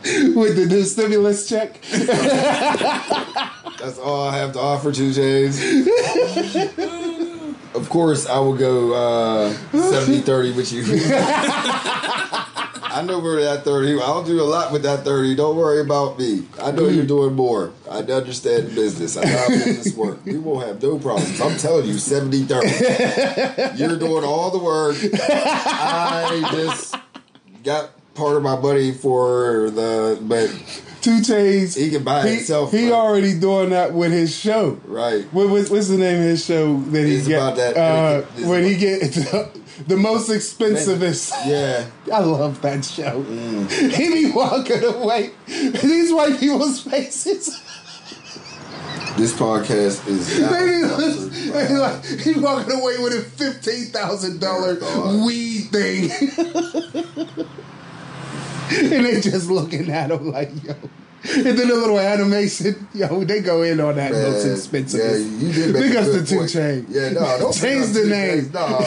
[0.36, 2.08] With the new stimulus check, That's
[3.98, 5.58] all I have to offer, 2 Chainz.
[7.74, 10.84] of course, I will go uh, 70-30 with you.
[12.96, 14.00] I know where that 30.
[14.00, 15.34] I'll do a lot with that 30.
[15.34, 16.46] Don't worry about me.
[16.62, 17.72] I know you're doing more.
[17.90, 19.16] I understand business.
[19.16, 20.24] I know how business work.
[20.24, 21.40] We won't have no problems.
[21.40, 23.76] I'm telling you, 70-30.
[23.78, 24.96] You're doing all the work.
[25.02, 26.94] I just
[27.64, 30.48] got part of my money for the but
[31.02, 31.76] 2 Chainz.
[31.76, 32.72] he can buy He, himself.
[32.72, 34.80] he already doing that with his show.
[34.86, 35.24] right.
[35.32, 37.36] What, what's, what's the name of his show that he It's get?
[37.36, 41.30] about that- uh, it's when he get the, the most expensivest.
[41.46, 41.86] Yeah.
[42.12, 43.22] I love that show.
[43.22, 43.70] Mm.
[43.92, 45.30] He be walking away.
[45.46, 47.62] These white people's faces.
[49.16, 53.86] This podcast is not They be, sponsored they like, he walking away with a fifteen
[53.86, 54.74] thousand dollar
[55.24, 56.10] weed thing,
[58.70, 60.74] and they just looking at him like yo.
[61.28, 65.00] And then the little animation, yo, they go in on that Man, most expensive.
[65.00, 66.46] Yeah, you did make Big a ups to Two.
[66.46, 66.86] Chain.
[66.88, 68.50] Yeah, no, don't Change the name.
[68.52, 68.78] No,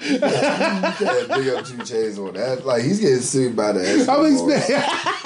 [0.00, 2.64] you can't big up 2 Chainz on that.
[2.64, 4.06] Like he's getting sued by the.
[4.10, 4.76] I'm expecting.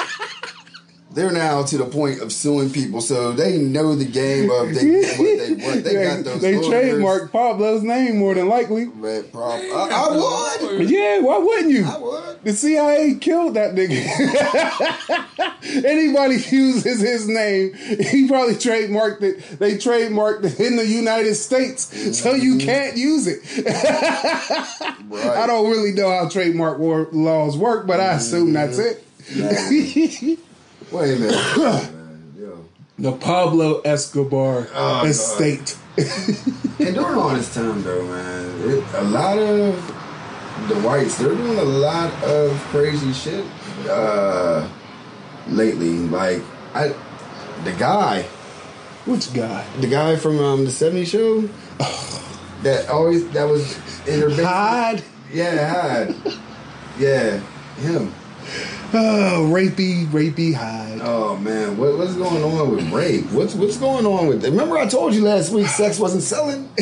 [1.14, 5.02] They're now to the point of suing people, so they know the game of they,
[5.02, 5.84] what they want.
[5.84, 6.40] They got those.
[6.40, 6.68] they lawyers.
[6.68, 8.86] trademarked Pablo's name more than likely.
[8.86, 10.90] Man, prob- I, I would.
[10.90, 11.84] Yeah, why wouldn't you?
[11.84, 12.44] I would.
[12.44, 14.02] The CIA killed that nigga.
[15.84, 19.58] Anybody uses his name, he probably trademarked it.
[19.58, 22.66] They trademarked it in the United States, so you mm-hmm.
[22.66, 23.42] can't use it.
[25.08, 25.36] Right.
[25.36, 30.28] I don't really know how trademark war laws work, but I assume that's mm-hmm.
[30.30, 30.38] it.
[30.92, 31.56] Wait a minute.
[31.58, 32.64] man, yo.
[32.98, 35.76] the Pablo Escobar Oh, estate.
[35.96, 39.74] And during all this time, though, man, it, a lot of
[40.68, 43.44] the whites, they're doing a lot of crazy shit.
[43.88, 44.68] Uh,
[45.48, 45.96] lately.
[45.98, 46.42] Like
[46.74, 46.88] I,
[47.64, 48.22] the guy,
[49.06, 49.64] Which guy?
[49.80, 51.40] the guy from um, the '70s show,
[52.62, 53.76] that always that was
[54.06, 54.48] in her basement.
[54.48, 55.02] Hyde.
[55.32, 56.14] Yeah, Hyde.
[56.98, 57.40] Yeah,
[57.78, 58.14] him.
[58.94, 61.00] Oh, rapey, rapey Hyde.
[61.02, 63.24] Oh man, what, what's going on with rape?
[63.32, 64.44] What's what's going on with?
[64.44, 66.68] Remember, I told you last week, sex wasn't selling.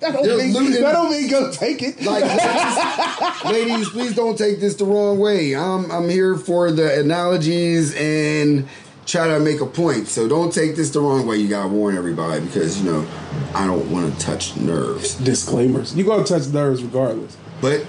[0.00, 2.00] That don't, They're mean, looting- that don't mean go take it.
[2.04, 2.22] Like,
[3.44, 5.56] ladies, ladies, please don't take this the wrong way.
[5.56, 8.68] I'm I'm here for the analogies and
[9.06, 10.06] try to make a point.
[10.06, 11.38] So don't take this the wrong way.
[11.38, 13.08] You gotta warn everybody because you know
[13.56, 15.14] I don't want to touch nerves.
[15.16, 15.96] Disclaimers.
[15.96, 17.36] You gonna touch nerves regardless.
[17.60, 17.84] But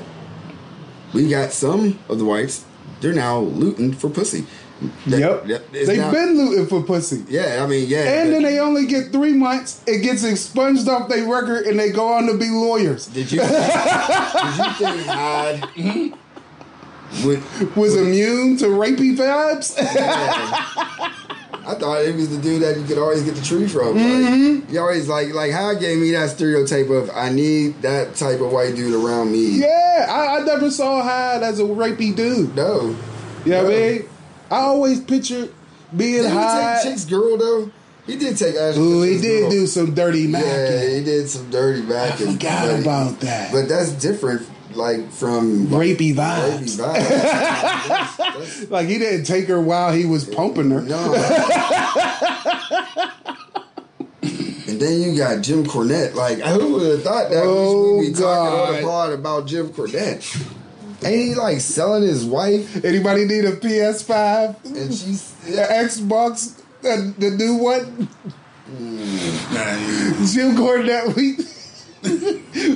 [1.14, 2.66] we got some of the whites.
[3.02, 4.46] They're now looting for pussy.
[5.08, 5.46] That- yep.
[5.48, 7.24] that- They've now- been looting for pussy.
[7.28, 8.22] Yeah, I mean, yeah.
[8.22, 9.82] And then they only get three months.
[9.86, 13.08] It gets expunged off their record, and they go on to be lawyers.
[13.08, 16.14] Did you did you think Hyde
[17.26, 17.42] would
[17.76, 19.76] Was immune to rapey vibes.
[21.70, 23.96] I thought it was the dude that you could always get the tree from.
[23.96, 24.74] Like, mm-hmm.
[24.74, 28.52] you always like like how gave me that stereotype of I need that type of
[28.52, 29.60] white dude around me.
[29.60, 32.56] yeah, I, I never saw Hyde as a rapey dude.
[32.56, 32.96] No.
[33.46, 34.10] You know what I mean?
[34.50, 35.50] I always picture
[35.96, 36.82] being Did he Hyde.
[36.82, 37.72] take Chick's girl though?
[38.08, 38.82] He did take Ashley.
[38.82, 39.52] Ooh, he did girl.
[39.52, 42.14] do some dirty Yeah, he did some dirty back.
[42.14, 43.52] I forgot about that.
[43.52, 46.78] But that's different, like from Rapey Rapey vibes.
[46.78, 46.78] vibes.
[46.78, 50.82] That's- that's- Like he didn't take her while he was pumping her.
[50.82, 51.14] No.
[54.22, 56.14] and then you got Jim Cornette.
[56.16, 58.88] Like, who would have thought that Oh, we should be talking on the God.
[58.90, 60.46] pod about Jim Cornette?
[61.04, 67.14] Ain't he like selling his wife Anybody need a PS5, and she's the Xbox, the,
[67.18, 68.10] the new one?
[68.70, 71.38] Mm, you- Jim Cornette, we,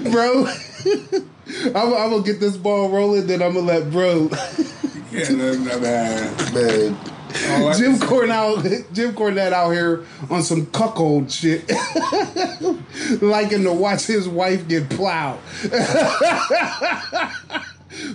[0.12, 0.48] bro.
[1.68, 4.30] I'm, I'm gonna get this ball rolling, then I'm gonna let bro.
[5.12, 6.98] yeah, no, no, man.
[7.50, 11.68] All Jim Cornette, Jim Cornette out here on some cuckold shit,
[13.22, 15.40] liking to watch his wife get plowed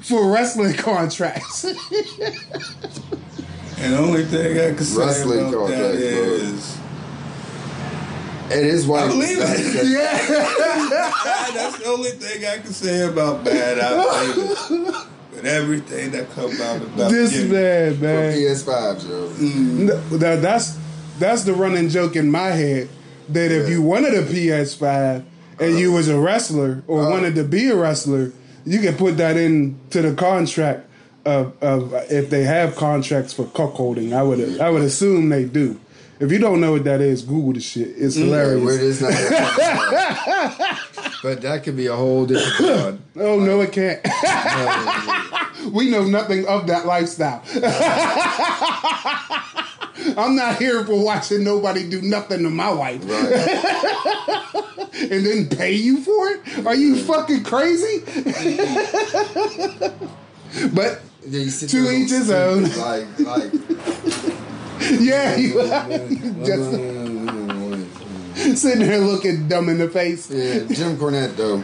[0.03, 1.65] for wrestling contracts.
[3.81, 6.79] And the only thing I can say Wrestling about that contract,
[8.49, 8.59] bro.
[8.59, 9.05] is, And.
[9.05, 9.87] I believe it.
[9.89, 10.19] yeah,
[10.91, 15.07] Ah, that's the only thing I can say about Bad Out Davis.
[15.35, 17.53] But everything that comes out about this Jimmy.
[17.53, 18.37] man, For man.
[18.37, 19.45] PS5, Joe.
[19.85, 20.79] No, that, that's
[21.19, 22.89] that's the running joke in my head
[23.29, 25.25] that if you wanted a PS5
[25.61, 28.33] and you was a wrestler or wanted to be a wrestler,
[28.65, 30.87] you could put that into the contract
[31.25, 34.13] of, of if they have contracts for cuckolding.
[34.13, 35.79] I would I would assume they do.
[36.21, 37.95] If you don't know what that is, Google the shit.
[37.97, 38.29] It's mm.
[38.29, 39.01] Yeah, hilarious.
[39.01, 39.13] it's not.
[41.23, 42.99] but that could be a whole different pod.
[43.17, 44.01] Oh no, it can't.
[45.73, 47.43] We know nothing of that lifestyle.
[50.17, 53.03] I'm not here for watching nobody do nothing to my wife.
[53.05, 53.33] right.
[55.11, 56.67] and then pay you for it?
[56.67, 58.05] Are you fucking crazy?
[60.73, 62.63] but Then you To each his own.
[62.77, 63.53] Like, like.
[65.01, 65.53] Yeah, you
[66.45, 66.71] just
[68.63, 70.31] sitting there looking dumb in the face.
[70.31, 71.63] Yeah, Jim Cornette though.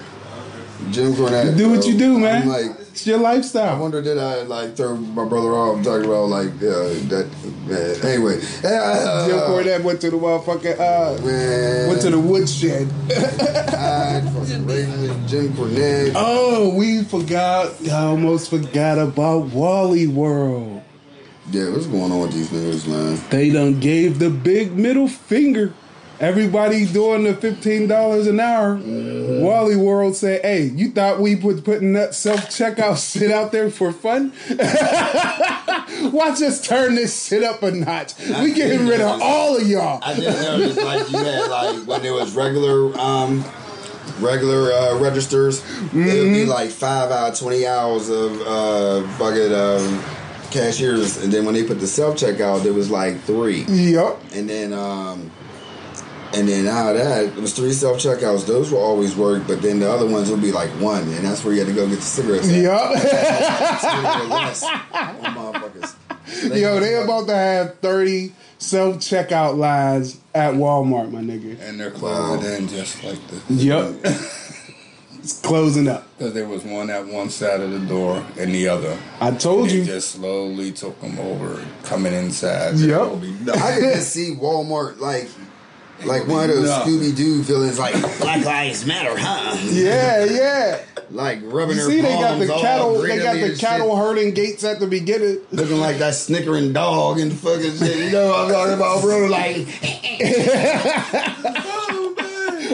[0.91, 1.57] Jim Cornette.
[1.57, 2.43] Do what you do, man.
[2.43, 3.63] I'm like, It's your lifestyle.
[3.63, 3.81] I lifestyle.
[3.81, 7.31] wonder did I like throw my brother off talking about like uh, that.
[7.67, 7.97] Man.
[8.05, 12.89] Anyway, uh, Jim Cornette went to the motherfucking uh, Man, went to the woodshed.
[13.11, 16.13] I fucking Raven, Jim Cornette.
[16.15, 17.73] Oh, we forgot.
[17.89, 20.84] I almost forgot about Wally World.
[21.51, 23.21] Yeah, what's going on with these niggas, man?
[23.31, 25.73] They done gave the big middle finger.
[26.21, 28.77] Everybody doing the fifteen dollars an hour.
[28.77, 33.69] Wally World said, "Hey, you thought we was putting that self checkout shit out there
[33.69, 34.33] for fun?
[36.13, 38.15] Watch us turn this shit up a notch.
[38.41, 42.03] We getting rid of all of y'all." I didn't notice like you had like when
[42.03, 43.45] there was regular um
[44.21, 46.33] regular uh, registers, it would Mm-hmm.
[46.33, 50.01] be like five out of twenty hours of uh fucking um,
[50.55, 54.21] cashiers, and then when they put the self checkout, there was like three, Yep.
[54.35, 55.31] and then um.
[56.37, 58.45] And then out of that, it was three self checkouts.
[58.45, 61.45] Those will always work, but then the other ones will be like one, and that's
[61.45, 62.49] where you had to go get the cigarettes.
[62.49, 62.57] at.
[62.57, 62.91] Yup.
[62.91, 65.95] 20 or less on motherfuckers.
[66.49, 71.57] So Yo, they about to have thirty self checkout lines at Walmart, my nigga.
[71.61, 73.55] And they're closing in just like the.
[73.55, 73.95] Yup.
[75.25, 76.07] it's closing up.
[76.19, 78.97] Because there was one at one side of the door and the other.
[79.21, 79.85] I told They you.
[79.85, 82.75] just slowly took them over, coming inside.
[82.77, 83.01] Yep.
[83.01, 83.35] slowly.
[83.55, 85.29] I could just see Walmart like
[86.05, 86.83] like one of those No.
[86.85, 89.57] Scooby Doo villains, like Black Lives Matter, huh?
[89.71, 90.81] Yeah, yeah.
[91.11, 93.01] like rubbing You her see, they got the cattle.
[93.01, 94.05] They got the cattle shit.
[94.05, 95.39] herding gates at the beginning.
[95.53, 97.97] looking like that snickering dog and fucking shit.
[98.07, 99.27] You know what I'm talking about, bro?
[99.29, 99.57] Like,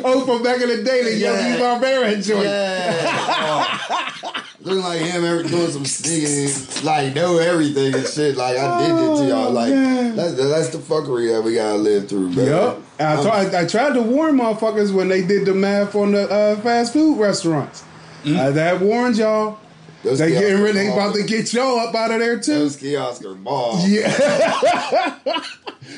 [0.05, 1.49] Oh, from back in the day, the Yeah.
[1.49, 2.45] Yogi Barbarian joint.
[2.45, 4.11] yeah.
[4.63, 8.37] Looking like him doing some sneaking, like know everything and shit.
[8.37, 9.51] Like I did it to y'all.
[9.51, 10.15] Like man.
[10.17, 12.45] that's that's the fuckery that we gotta live through, bro.
[12.45, 12.83] Yup.
[12.99, 17.19] I, tried- to warn motherfuckers when they did the math on the uh, fast food
[17.19, 17.85] restaurants.
[18.27, 19.59] I that warned y'all.
[20.03, 20.79] Those They getting ready.
[20.79, 22.53] They about to get y'all up out of there too.
[22.55, 23.87] Those kiosks are ball.
[23.87, 24.09] Yeah.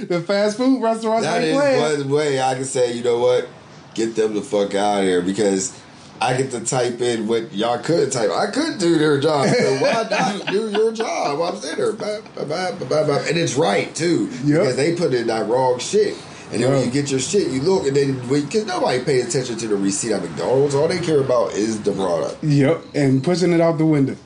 [0.08, 1.80] the fast food restaurants That is playing.
[2.00, 3.48] one way I can say, you know what?
[3.94, 5.78] Get them the fuck out of here because
[6.20, 8.30] I get to type in what y'all could type.
[8.30, 9.48] I could do their job.
[9.48, 11.40] So why not do your job?
[11.40, 11.92] I'm sitting there.
[11.92, 13.24] Bah, bah, bah, bah, bah.
[13.28, 14.26] And it's right too.
[14.44, 14.60] Yep.
[14.60, 16.16] Because they put in that wrong shit.
[16.52, 16.84] And then when Yeah.
[16.86, 20.12] you get your shit, you look and then because nobody pays attention to the receipt
[20.12, 20.74] at McDonald's.
[20.74, 22.44] All they care about is the product.
[22.44, 24.16] Yep, and pushing it out the window.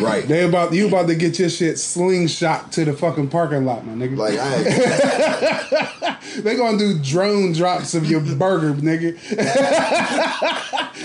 [0.00, 0.26] Right.
[0.28, 3.94] They about you about to get your shit slingshot to the fucking parking lot, my
[3.94, 4.16] nigga.
[4.18, 9.16] like I they gonna do drone drops of your burger, nigga.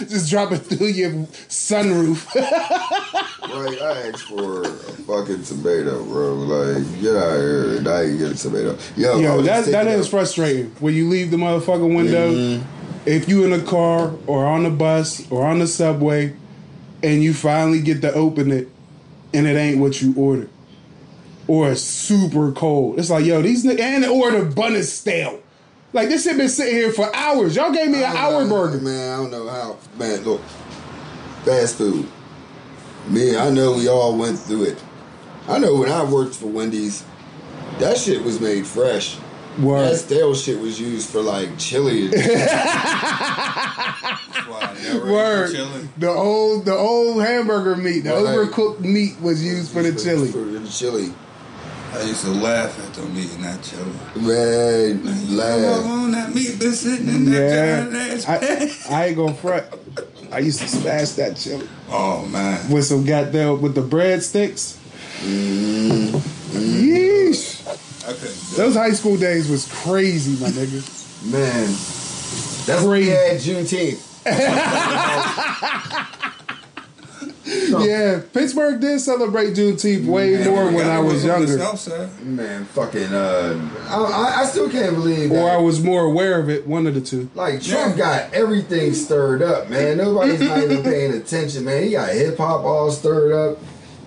[0.09, 1.11] Just drop it through your
[1.49, 2.25] sunroof.
[2.35, 6.33] Right, I asked for a fucking tomato, bro.
[6.33, 7.77] Like, get out of here.
[7.77, 8.77] And I get a tomato.
[8.97, 10.71] Yo, Yo, that that is frustrating.
[10.79, 12.67] When you leave the motherfucking window, Mm-hmm.
[13.05, 16.35] if you in a car or on the bus or on the subway,
[17.01, 18.69] and you finally get to open it,
[19.33, 20.49] and it ain't what you ordered,
[21.47, 22.99] or it's super cold.
[22.99, 25.41] It's like, yo, these ni- and the bun is stale.
[25.93, 27.55] Like this shit been sitting here for hours.
[27.55, 28.79] Y'all gave me an hour know, burger.
[28.79, 29.77] Man, I don't know how.
[29.97, 30.41] Man, look,
[31.43, 32.07] fast food.
[33.07, 34.83] Me, I know we all went through it.
[35.47, 37.03] I know when I worked for Wendy's,
[37.79, 39.17] that shit was made fresh.
[39.59, 39.89] Word.
[39.91, 42.05] That stale shit was used for like chili.
[42.05, 42.53] And That's
[44.47, 45.51] why I never Word.
[45.97, 48.23] The old the old hamburger meat, the Right.
[48.23, 50.31] overcooked meat was used for the chili.
[50.31, 51.13] For the chili.
[51.93, 53.91] I used to laugh at them eating that chili.
[54.15, 55.85] Man, How laugh.
[55.85, 58.31] long that meat been sitting in that Yeah,
[58.89, 58.95] I?
[58.95, 59.65] I ain't gonna front.
[60.31, 62.67] I used to smash that chili Oh man.
[62.71, 64.77] with some goddamn with the breadsticks.
[65.21, 66.17] Mm-hmm.
[66.57, 67.61] Yeesh.
[68.07, 71.31] I couldn't Those high school days was crazy, my nigga.
[71.31, 71.67] Man.
[72.65, 74.09] That's what we had Juneteenth.
[77.45, 81.57] Yeah, Pittsburgh did celebrate Juneteenth way more when I was younger,
[82.23, 85.35] Man, fucking, uh, I, I, I still can't believe that.
[85.41, 86.67] or I was more aware of it.
[86.67, 87.29] One of the two.
[87.35, 89.97] Like Trump got everything stirred up, man.
[89.97, 91.83] Nobody's not even paying attention, man.
[91.83, 93.59] He got hip hop all stirred up.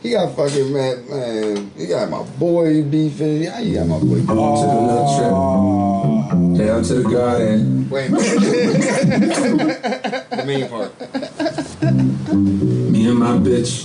[0.06, 1.72] He got fucking man, man.
[1.76, 3.42] He got my boy beefing.
[3.42, 4.20] Yeah, he got my boy.
[4.20, 6.56] Took a little trip oh.
[6.56, 7.90] down to the garden.
[7.90, 8.22] Wait, wait.
[10.30, 10.92] the main part.
[12.92, 13.82] Me and my bitch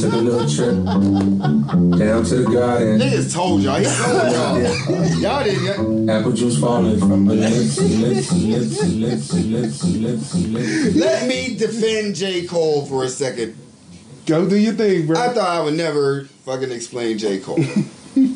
[0.00, 0.84] took a little trip
[1.96, 2.98] down to the garden.
[2.98, 3.78] Niggas told y'all.
[3.78, 4.58] He told y'all.
[5.20, 6.10] y'all didn't.
[6.10, 10.96] Apple juice falling from her lips, lips, lips, lips, lips, lips, lips.
[10.96, 12.46] Let me defend J.
[12.46, 13.63] Cole for a second.
[14.26, 15.18] Go do your thing, bro.
[15.20, 17.40] I thought I would never fucking explain J.
[17.40, 17.58] Cole.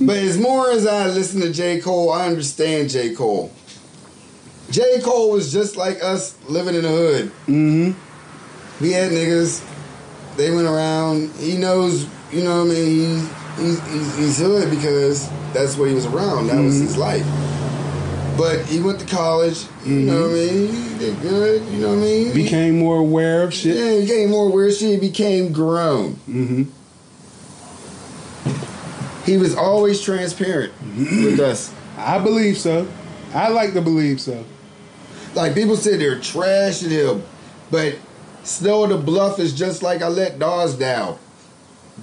[0.02, 1.80] but as more as I listen to J.
[1.80, 3.14] Cole, I understand J.
[3.14, 3.52] Cole.
[4.70, 5.00] J.
[5.00, 7.24] Cole was just like us living in the hood.
[7.46, 7.92] mm-hmm.
[8.82, 9.64] We had niggas.
[10.36, 11.30] They went around.
[11.32, 13.28] He knows, you know what I mean?
[13.56, 16.46] He's, he's, he's hood because that's what he was around.
[16.48, 16.82] That was Mhm.
[16.82, 17.24] his life.
[18.38, 19.66] But he went to college.
[19.84, 20.72] You know what I mean?
[20.72, 21.62] He did good.
[21.72, 22.32] You know what I mean?
[22.34, 23.76] Became more aware of shit.
[23.76, 24.90] yeah, he became more aware of shit.
[24.90, 26.14] He became grown.
[26.28, 26.62] Mm-hmm.
[29.24, 31.74] He was always transparent with us.
[31.98, 32.86] I believe so.
[33.34, 34.44] I like to believe so.
[35.34, 37.22] Like people said they're trashing him,
[37.70, 37.96] but
[38.44, 41.18] Snow the Bluff is just like I let Dawes down.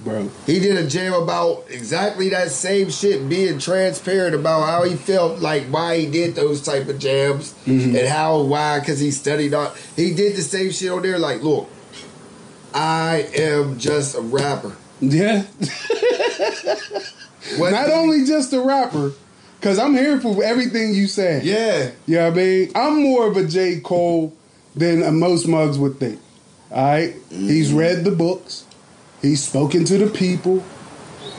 [0.06, 0.30] Bro.
[0.46, 5.40] He did a jam about exactly that same shit, being transparent about how he felt,
[5.40, 7.96] like why he did those type of jams, mm-hmm.
[7.96, 9.72] and how why because he studied on.
[9.96, 11.18] He did the same shit on there.
[11.18, 11.68] Like, look,
[12.72, 14.76] I am just a rapper.
[15.00, 15.42] Yeah.
[17.58, 19.12] Not only just a rapper,
[19.58, 21.42] because I'm here for everything you said.
[21.42, 22.70] yeah, You know what I mean?
[22.76, 23.80] I'm more of a J.
[23.80, 24.32] Cole
[24.76, 26.20] than most mugs would think.
[26.70, 27.14] All right?
[27.14, 27.48] Mm-hmm.
[27.48, 28.66] He's read the books.
[29.22, 30.62] He's spoken to the people.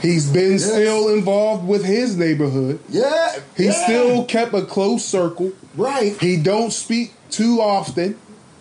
[0.01, 0.65] He's been Yes.
[0.65, 2.80] still involved with his neighborhood.
[2.89, 3.84] yeah, He yeah.
[3.86, 5.51] still kept a close circle.
[5.75, 8.15] right, He don't speak too often.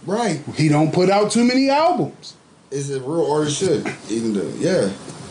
[0.06, 0.40] right.
[0.54, 2.34] He don't put out too many albums.
[2.70, 4.52] Is it real artist should even do?
[4.58, 4.90] Yeah,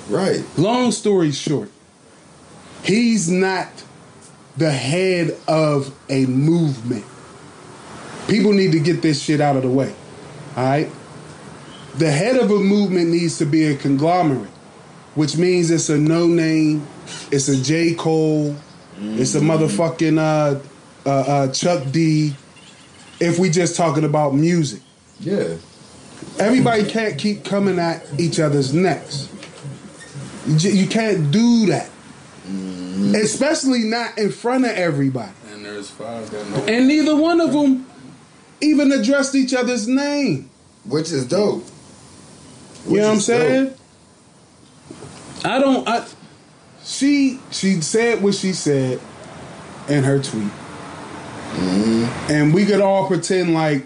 [0.09, 0.41] right.
[0.57, 1.69] Long story short,
[2.83, 3.67] he's not
[4.57, 7.03] the head of a movement.
[8.27, 9.93] People need to get this shit out of the way.
[10.55, 10.89] All right?
[11.97, 14.49] The head of a movement needs to be a conglomerate,
[15.15, 16.85] which means it's a Noname,
[17.31, 17.93] it's a J.
[17.93, 18.55] Cole,
[18.99, 20.59] it's a motherfucking uh,
[21.05, 22.35] uh, uh, Chuck D.
[23.21, 24.81] If we just talking about music,
[25.21, 25.55] Yeah.
[26.37, 29.29] everybody can't keep coming at each other's necks.
[30.47, 31.89] You, you can't do that,
[33.15, 35.31] especially not in front of everybody.
[35.53, 36.69] And there's five that.
[36.69, 37.85] And neither one of them
[38.59, 40.49] even addressed each other's name.
[40.83, 41.65] Which is dope.
[42.87, 43.37] You know what I'm is dope.
[43.41, 43.73] saying?
[45.43, 45.87] I don't.
[45.87, 46.05] I.
[46.83, 48.99] She she said what she said
[49.89, 50.43] in her tweet,
[51.53, 52.31] mm-hmm.
[52.31, 53.85] and we could all pretend like,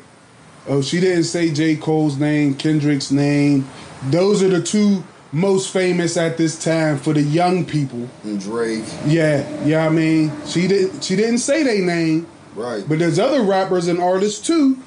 [0.68, 3.68] oh, she didn't say J Cole's name, Kendrick's name.
[4.10, 8.10] Those are the two most famous at this time for the young people.
[8.24, 8.84] And Drake.
[9.06, 9.86] Yeah, yeah.
[9.86, 12.84] I mean, she didn't she didn't say their name, Right.
[12.88, 14.78] but there's other rappers and artists too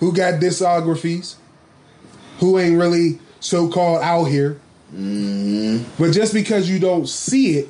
[0.00, 1.36] who got discographies
[2.38, 4.60] who ain't really so called out here.
[4.92, 7.68] But just because you don't see it,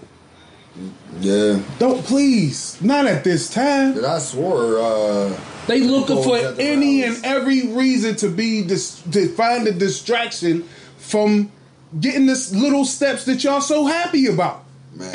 [1.20, 1.60] yeah.
[1.78, 3.94] don't please, not at this time.
[3.94, 7.16] But I swore, uh, They looking for Goes at the any rallies.
[7.16, 10.64] and every reason to be dis- to find a distraction
[10.98, 11.50] from
[11.98, 14.64] getting this little steps that y'all so happy about.
[14.94, 15.10] man.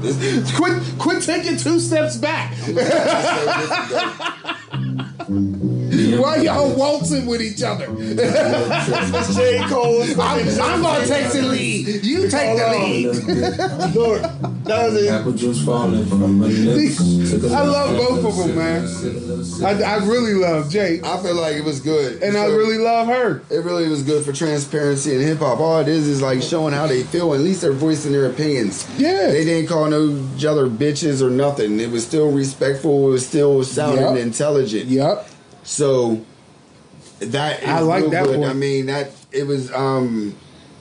[0.00, 2.54] this, Quit, quit taking two steps back.
[6.20, 7.86] Why y'all waltzing with each other?
[9.34, 9.64] J.
[9.68, 12.04] Cole's I'm, I'm gonna take the lead.
[12.04, 13.06] You take the lead.
[13.94, 14.22] Look,
[14.64, 15.10] that was it.
[15.10, 17.30] Apple juice falling from my lips.
[17.30, 18.88] Took a I love both of them, man.
[18.88, 19.64] sip, little sip.
[19.66, 22.22] I, I really love Jay, I feel like it was good.
[22.22, 23.42] and I So, really love her.
[23.50, 25.60] It really was good for transparency in hip hop.
[25.60, 27.34] All it is is like showing how they feel.
[27.34, 28.88] At least they're voicing their opinions.
[28.98, 29.28] Yeah.
[29.30, 31.80] They didn't call no each other bitches or nothing.
[31.80, 33.08] It was still respectful.
[33.08, 34.16] It was still sounding Yep.
[34.18, 34.86] intelligent.
[34.86, 35.28] Yep.
[35.64, 36.24] So
[37.20, 38.40] that is I like that good.
[38.40, 38.48] one.
[38.50, 40.34] I mean that it was um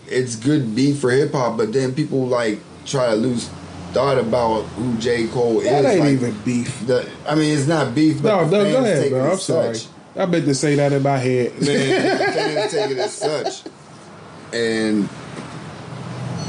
[0.07, 3.49] it's good beef for hip hop, but then people like try to lose
[3.93, 5.27] thought about who J.
[5.27, 5.91] Cole That is.
[5.91, 6.85] ain't like, even beef.
[6.87, 9.31] the, I mean it's not beef, but No, no, go ahead, bro.
[9.31, 9.75] I'm sorry.
[9.75, 9.89] such.
[10.15, 11.53] I meant to say that in my head.
[11.61, 13.63] Man, fans take it as such.
[14.53, 15.07] And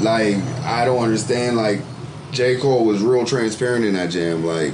[0.01, 1.81] like I don't understand like
[2.31, 2.57] J.
[2.57, 4.73] Cole was real transparent in that jam, like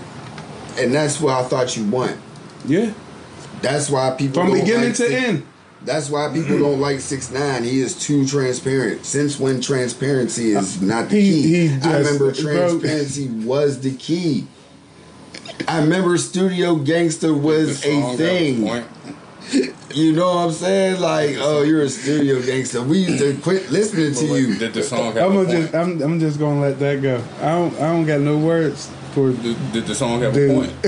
[0.78, 2.18] and that's what I thought you want.
[2.66, 2.92] yeah.
[3.62, 5.44] That's why people From don't beginning like to Six- end.
[5.84, 7.64] That's why people don't like six nine.
[7.64, 9.04] He is too transparent.
[9.04, 11.68] Since when transparency is uh, not the He- key?
[11.68, 12.54] he I just- remember bro.
[12.54, 14.46] transparency was the key.
[15.68, 18.84] I remember Studio Gangster was a thing.
[19.94, 21.02] You know what I'm saying?
[21.02, 22.82] Like, oh, you're a studio gangster.
[22.82, 24.56] We used to quit listening to you.
[24.58, 25.62] Did the song have I'm gonna point?
[25.64, 27.22] just I'm, I'm just gonna let that go.
[27.42, 30.72] I don't I don't got no words for Did, did the song have a point?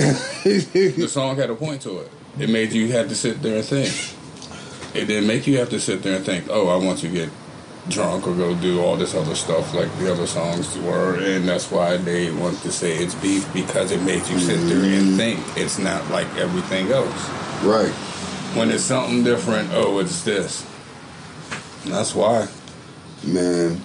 [0.96, 2.12] The song had a point to it.
[2.40, 4.96] It made you have to sit there and think.
[4.96, 7.30] It didn't make you have to sit there and think, oh, I want to get
[7.90, 11.20] drunk or go do all this other stuff like the other songs were.
[11.20, 14.84] And that's why they want to say it's beef because it made you sit there
[14.84, 15.40] and think.
[15.58, 17.30] It's not like everything else.
[17.64, 17.92] Right.
[18.56, 20.66] When it's something different, oh, it's this.
[21.84, 22.48] And that's why.
[23.26, 23.82] Man.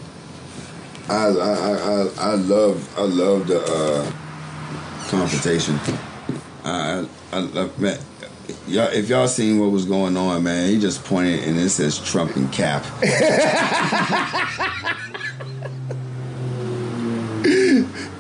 [1.09, 4.13] I I, I, I, I love I love the uh,
[5.09, 5.79] confrontation.
[6.65, 7.99] I I love man.
[8.67, 11.99] Y'all, if y'all seen what was going on, man, he just pointed and it says
[11.99, 12.83] Trump and Cap.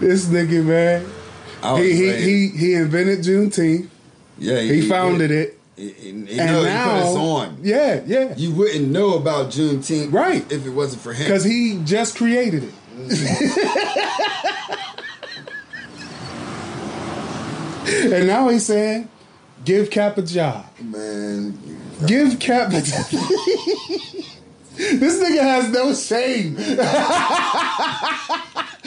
[0.00, 1.06] this nigga man.
[1.78, 3.88] He he, he he invented Juneteenth.
[4.38, 5.58] yeah, He founded it.
[5.76, 7.58] He, he, he, And know, now he put us on.
[7.62, 8.34] Yeah, yeah.
[8.36, 10.50] You wouldn't know about Juneteenth, Right.
[10.50, 12.74] If it wasn't for him, Because he just created it.
[12.96, 13.44] Mm-hmm.
[18.14, 19.08] and now he's saying,
[19.64, 20.66] give Cap a job.
[20.80, 21.58] man,
[22.06, 23.06] Give Cap a job.
[24.76, 26.56] this nigga has no shame.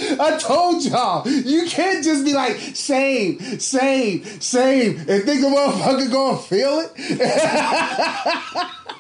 [0.04, 6.12] I told y'all, you can't just be like, shame, shame, shame, and think a motherfucker
[6.12, 6.92] gonna feel it.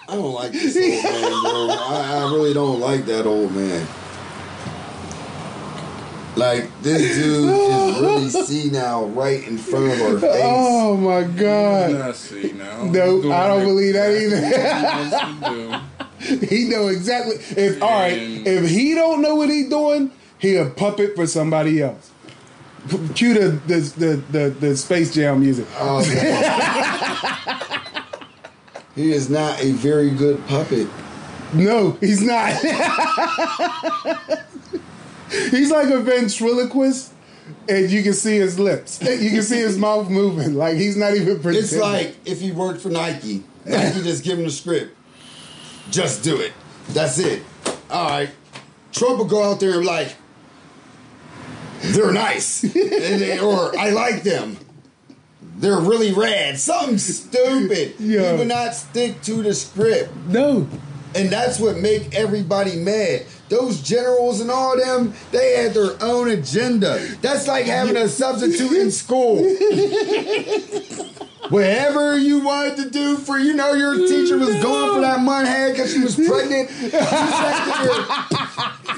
[0.07, 1.69] I don't like this old man, bro.
[1.69, 3.87] I, I really don't like that old man.
[6.35, 10.41] Like this dude is really see now right in front of our face.
[10.43, 11.91] Oh my god.
[11.91, 12.85] Nah, see now.
[12.85, 15.81] Nope, I don't believe that either.
[16.45, 20.65] he know exactly if all right if he don't know what he doing he a
[20.65, 22.11] puppet for somebody else
[23.15, 26.03] cue the the, the, the, the space jam music Oh,
[28.95, 30.87] he is not a very good puppet.
[31.53, 32.53] no he's not
[35.31, 37.13] he's like a ventriloquist
[37.67, 41.15] and you can see his lips you can see his mouth moving like he's not
[41.15, 43.43] even pretending It's like if he worked for Nike.
[43.65, 44.95] Nike just give him the script.
[45.89, 46.53] Just do it.
[46.89, 47.43] That's it.
[47.89, 48.29] All right.
[48.91, 50.15] Trump will go out there and like,
[51.81, 54.57] they're nice, and they, or I like them.
[55.57, 56.57] They're really rad.
[56.59, 57.95] Something stupid.
[57.99, 58.31] Yeah.
[58.31, 60.15] He would not stick to the script.
[60.27, 60.67] No.
[61.13, 63.25] And that's what make everybody mad.
[63.49, 67.05] Those generals and all them, they had their own agenda.
[67.21, 69.43] That's like having a substitute in school.
[71.49, 75.49] Whatever you wanted to do for, you know, your teacher was going for that money
[75.49, 76.69] head because she was pregnant.
[76.81, 78.91] You sat there.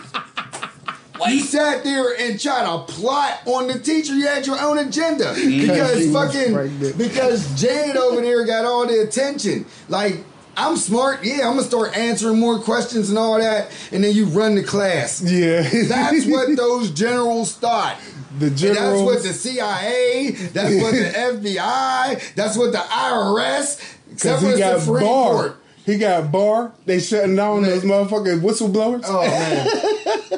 [1.29, 4.13] You sat there and tried to plot on the teacher.
[4.13, 6.53] You had your own agenda because fucking
[6.97, 9.65] because Janet over there got all the attention.
[9.89, 10.23] Like
[10.55, 11.47] I'm smart, yeah.
[11.47, 15.21] I'm gonna start answering more questions and all that, and then you run the class.
[15.21, 15.61] Yeah.
[15.87, 17.97] That's what those generals thought.
[18.39, 21.11] The And that's what the CIA, that's what the
[21.55, 23.79] FBI, that's what the IRS,
[24.11, 25.31] except for he the Supreme bar.
[25.33, 25.55] Court.
[25.85, 26.71] He got bar.
[26.85, 29.03] They shutting down those motherfucking whistleblowers.
[29.05, 29.67] Oh man,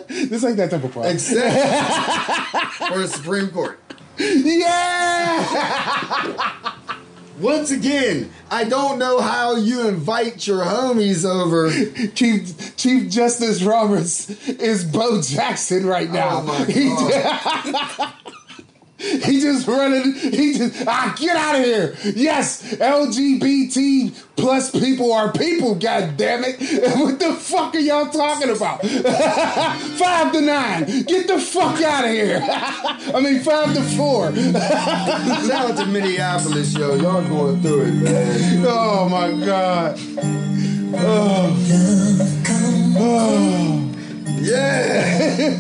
[0.30, 1.14] This ain't that type of problem.
[1.14, 1.54] except
[2.90, 3.80] for the Supreme Court.
[4.18, 5.46] yeah.
[7.40, 11.70] Once again, I don't know how you invite your homies over.
[12.14, 16.40] Chief Chief Justice Roberts is Bo Jackson right oh now.
[16.40, 18.14] Oh my God.
[19.06, 20.14] He just running.
[20.14, 21.96] He just ah get out of here.
[22.16, 25.76] Yes, LGBT plus people are people.
[25.76, 26.56] God damn it!
[27.06, 28.82] What the fuck are y'all talking about?
[29.98, 30.86] five to nine.
[31.04, 32.40] Get the fuck out of here.
[32.50, 34.34] I mean five to four.
[34.36, 36.96] Shout out to Minneapolis, yo.
[36.96, 38.66] Y'all going through it, man.
[38.68, 40.00] Oh my god.
[40.98, 41.54] Oh.
[42.98, 43.92] Oh.
[44.42, 45.52] Yeah.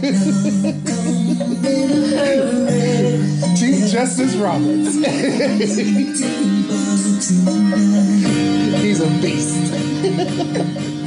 [3.55, 4.95] Chief Justice Roberts.
[8.81, 10.95] He's a beast.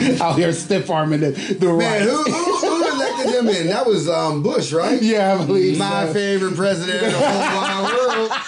[0.20, 2.00] Out here stiff arming the, the Man, right.
[2.02, 3.66] who, who, who elected him in?
[3.68, 5.00] That was um, Bush, right?
[5.02, 6.12] Yeah, I believe My so.
[6.14, 8.30] favorite president in the whole wide world.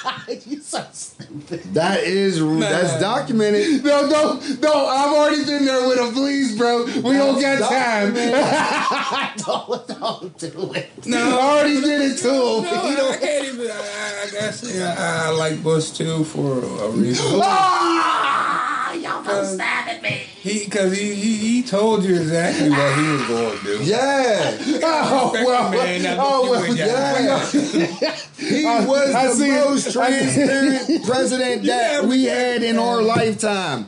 [0.47, 1.63] You so stupid.
[1.75, 3.85] That is that's documented.
[3.85, 4.87] No, no, no.
[4.87, 6.13] I've already been there with him.
[6.15, 6.85] Please, bro.
[6.85, 8.15] We don't got time.
[9.37, 10.91] don't, don't do it.
[11.07, 11.39] No.
[11.39, 12.35] I already did it to him.
[12.35, 13.71] No, You I, know- I can't even.
[13.71, 17.41] I, I gotta say, I, I like Bush too for a reason.
[17.43, 20.23] Ah, y'all don't stab at me.
[20.43, 23.85] He, cause he, he, he told you exactly what he was going to do.
[23.85, 24.59] Yeah.
[24.85, 27.47] Oh, well, Man, oh, well, you Yeah.
[28.37, 33.87] He was I the see- most transparent president that Yeah, we had in our lifetime.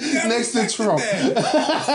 [0.00, 1.00] Next to Trump.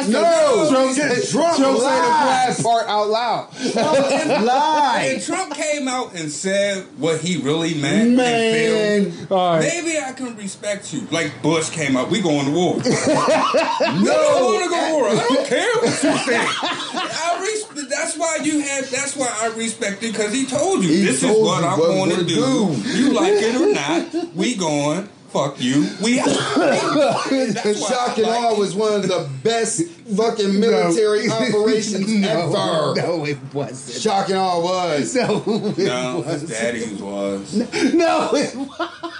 [0.08, 3.50] No, Trump, Trump, said- Trump said the bad part out loud.
[4.16, 5.22] And Lied.
[5.24, 8.12] Trump came out and said what he really meant.
[8.12, 9.32] Man, felt.
[9.32, 9.62] All right.
[9.62, 11.08] Maybe I can respect you.
[11.12, 12.76] Like Bush came out, we going to war.
[12.78, 15.10] no, I want to go to war.
[15.10, 16.64] I don't care what you think.
[16.64, 18.90] I res- that's why you have.
[18.92, 22.10] That's why I respect it because he told you He this is what I'm going
[22.12, 22.76] to we're do.
[22.98, 25.10] You like it or not, we going.
[25.36, 25.90] Fuck you.
[26.02, 26.28] We out.
[26.28, 29.84] That's Shock and Awe was one of the best
[30.16, 33.02] fucking military operations no, ever.
[33.02, 34.02] No, it wasn't.
[34.02, 35.14] Shock and Awe was.
[35.14, 36.50] No, it No, wasn't.
[36.52, 37.54] daddy's was.
[37.94, 39.14] No, it wasn't.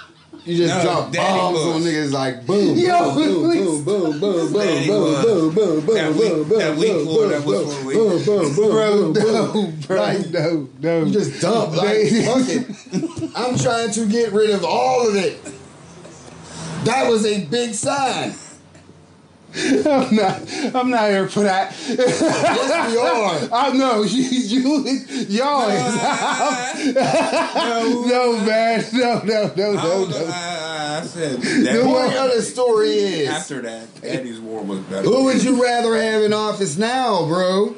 [0.46, 1.74] You just No, drop bombs Bush.
[1.74, 3.64] on niggas like boom, Yo, boom, please.
[3.84, 5.24] boom, boom, boom, boom, Daddy boom, Bush.
[5.24, 7.74] boom, boom, boom, That week- boom, boom, that week boom, pulled boom, up was boom,
[7.74, 7.96] one week.
[7.96, 9.80] boom, boom, boom, Bro, boom, no, boom.
[9.88, 11.04] bro, Like, no, no.
[11.04, 11.76] You just dump.
[11.76, 13.30] Like, They- fuck it.
[13.34, 15.36] I'm trying to get rid of all of it.
[16.84, 18.34] That was a big sign.
[19.56, 20.42] I'm not.
[20.74, 21.74] I'm not here for that.
[21.88, 23.48] Yes, we are.
[23.52, 24.22] I know you.
[24.22, 24.84] You.
[25.28, 25.68] Y'all.
[26.94, 28.84] no, no, man.
[28.92, 30.26] No, no, no, no, no.
[30.30, 35.08] I, I said The of the story is, after that, Daddy's war was better.
[35.08, 37.74] who would you rather have in office now, bro?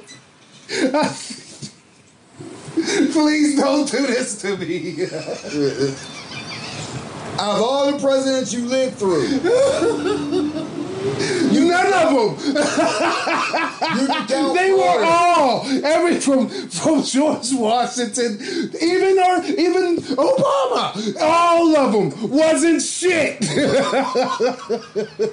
[3.13, 5.07] Please don't do this to me.
[7.39, 9.29] Out of all the presidents you lived through,
[11.51, 12.55] you None of them.
[13.97, 18.39] you They were all every from from George Washington,
[18.81, 21.17] even or even Obama.
[21.21, 23.39] All of them wasn't shit.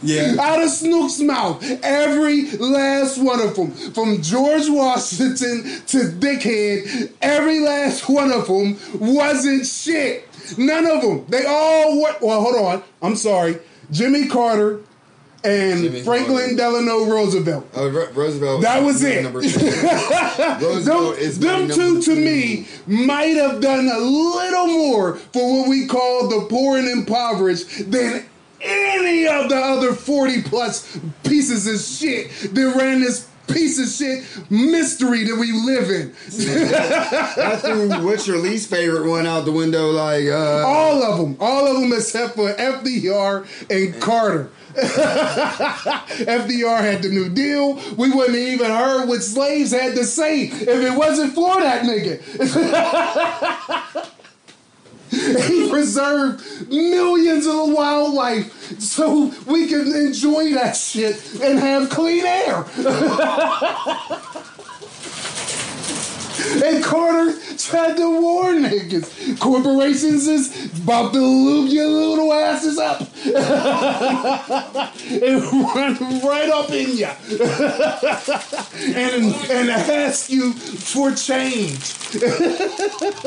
[0.00, 0.36] Yeah.
[0.38, 7.58] Out of Snook's mouth, every last one of them, from George Washington to Dickhead, every
[7.58, 10.27] last one of them wasn't shit.
[10.56, 11.26] None of them.
[11.28, 12.14] They all were.
[12.20, 12.82] Well, hold on.
[13.02, 13.58] I'm sorry.
[13.90, 14.80] Jimmy Carter
[15.44, 16.56] and Jimmy Franklin Carter.
[16.56, 17.66] Delano Roosevelt.
[17.74, 18.62] Oh, Ro- Roosevelt.
[18.62, 19.22] That was it.
[19.22, 19.48] Number two.
[20.58, 25.68] Them, is them number two to me might have done a little more for what
[25.68, 28.24] we call the poor and impoverished than
[28.60, 34.24] any of the other 40 plus pieces of shit that ran this piece of shit
[34.50, 36.14] mystery that we live in.
[37.42, 39.90] I threw what's your least favorite one out the window?
[39.90, 41.36] Like, uh, All of them.
[41.40, 44.50] All of them except for FDR and Carter.
[44.78, 47.74] FDR had the New Deal.
[47.96, 51.82] We wouldn't have even heard what slaves had to say if it wasn't for that
[51.84, 52.20] nigga.
[55.10, 62.24] he preserved millions of the wildlife so we can enjoy that shit and have clean
[62.24, 62.64] air.
[66.64, 69.38] And Carter tried to warn niggas.
[69.38, 73.00] Corporations is about to lube your little asses up
[75.10, 77.06] and run right up in you
[78.94, 81.96] and, and ask you for change.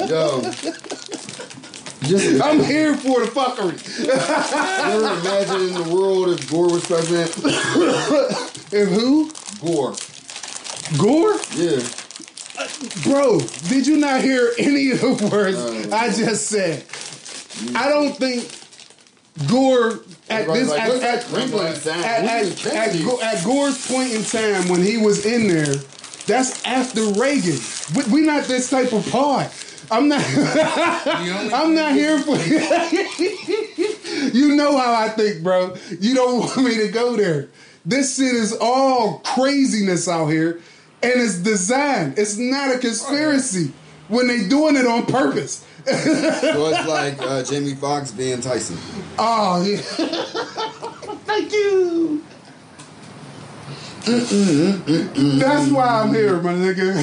[0.09, 0.41] yo.
[2.03, 3.77] Just I'm here for the fuckery.
[4.87, 8.47] never imagine in the world if Gore was president.
[8.73, 9.29] And who?
[9.59, 9.93] Gore.
[10.97, 11.37] Gore?
[11.55, 11.83] Yeah.
[12.57, 12.67] Uh,
[13.03, 16.83] bro, did you not hear any of the words uh, I just said?
[16.83, 17.75] Mm-hmm.
[17.75, 18.49] I don't think
[19.49, 22.05] Gore at Everybody's this like, at, "What's at, that crinkling sound?
[22.05, 25.75] at, at, at, at Gore's point in time when he was in there,
[26.27, 27.59] that's after Reagan.
[27.93, 29.51] We, we not this type of pod.
[29.91, 30.23] I'm not.
[31.53, 32.37] I'm not here for.
[32.37, 32.59] you
[34.33, 35.75] You know how I think, bro.
[35.99, 37.49] You don't want me to go there.
[37.85, 40.61] This shit is all craziness out here,
[41.03, 42.17] and it's designed.
[42.17, 43.73] It's not a conspiracy
[44.07, 45.65] when they doing it on purpose.
[45.85, 48.77] So it's like uh, Jamie Foxx being Tyson.
[49.17, 49.77] Oh yeah.
[51.25, 52.23] Thank you.
[54.05, 56.93] That's why I'm here, my nigga.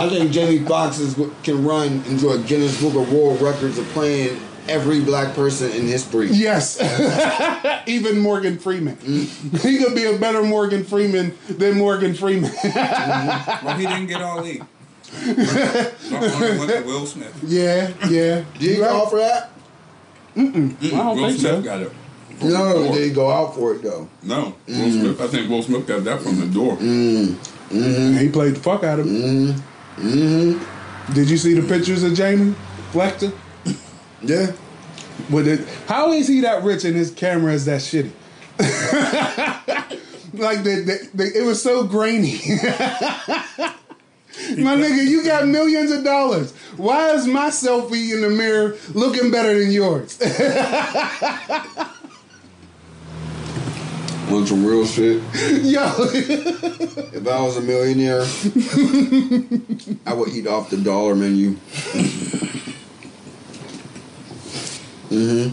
[0.00, 3.84] I think Jamie Foxx is, can run into a Guinness Book of World Records of
[3.88, 6.28] playing every black person in history.
[6.30, 6.80] Yes.
[7.86, 8.96] Even Morgan Freeman.
[8.96, 9.60] Mm.
[9.62, 12.50] He could be a better Morgan Freeman than Morgan Freeman.
[12.50, 13.66] Mm-hmm.
[13.66, 14.62] Well, he didn't get all eight.
[15.26, 17.36] Only went to Will Smith.
[17.44, 18.44] yeah, yeah.
[18.54, 19.50] Did he You go out for that?
[20.36, 21.62] I don't Will think Smith so.
[21.62, 21.92] got it.
[22.42, 24.08] No, did he go out for it though?
[24.22, 25.20] No, Will Smith.
[25.20, 26.76] I think Will Smith got that from the door.
[26.76, 27.34] Mm.
[27.70, 28.18] Mm-hmm.
[28.18, 29.14] He played the fuck out of him.
[29.54, 29.69] Mm-hmm.
[30.00, 31.12] Mm-hmm.
[31.12, 32.54] Did you see the pictures of Jamie
[32.92, 33.32] Flechter?
[34.22, 34.52] Yeah.
[35.30, 38.10] With it, how is he that rich and his camera is that shitty?
[40.34, 42.32] like the, the, the, it was so grainy.
[44.58, 46.52] My nigga, you got millions of dollars.
[46.76, 50.18] Why is my selfie in the mirror looking better than yours?
[54.30, 55.20] Want some real shit?
[55.64, 55.92] Yo,
[57.12, 58.22] If I was a millionaire,
[60.06, 61.54] I would eat off the dollar menu.
[65.08, 65.48] hmm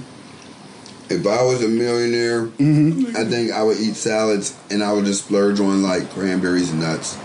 [1.10, 2.50] If I was a millionaire,
[3.18, 6.82] I think I would eat salads and I would just splurge on like cranberries and
[6.82, 7.18] nuts.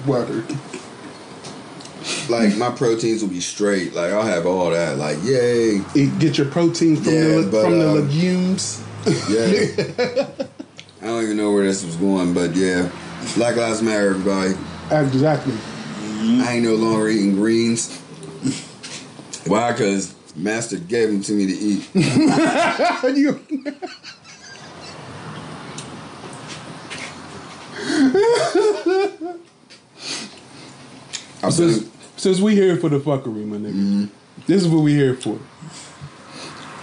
[0.06, 0.46] Word.
[2.28, 3.94] Like my proteins will be straight.
[3.94, 4.96] Like I'll have all that.
[4.98, 5.80] Like yay,
[6.18, 8.82] Get your protein from Yeah, the but, from the um, legumes.
[9.28, 10.26] yeah.
[11.02, 12.90] I don't even know where this was going, but yeah.
[13.34, 14.54] Black Lives Matter, everybody.
[14.90, 15.54] Exactly.
[16.42, 17.96] I ain't no longer eating greens.
[19.46, 19.72] Why?
[19.72, 21.88] Because Master gave them to me to eat.
[23.16, 23.40] You-
[31.42, 31.90] I've been,
[32.20, 34.10] since we here for the fuckery, my nigga.
[34.46, 35.38] This is what we here for.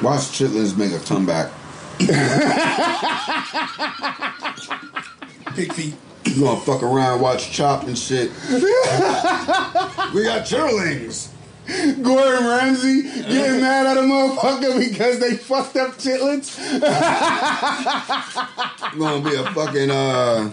[0.02, 1.52] watch chitlins make a comeback.
[5.56, 5.96] Pig feet.
[6.26, 8.32] You gonna fuck around, watch Chop and shit.
[8.50, 8.64] we
[10.24, 11.30] got chitterlings.
[12.02, 16.58] Gordon Ramsay getting mad at a motherfucker because they fucked up chitlins.
[18.94, 20.52] You gonna be a fucking uh,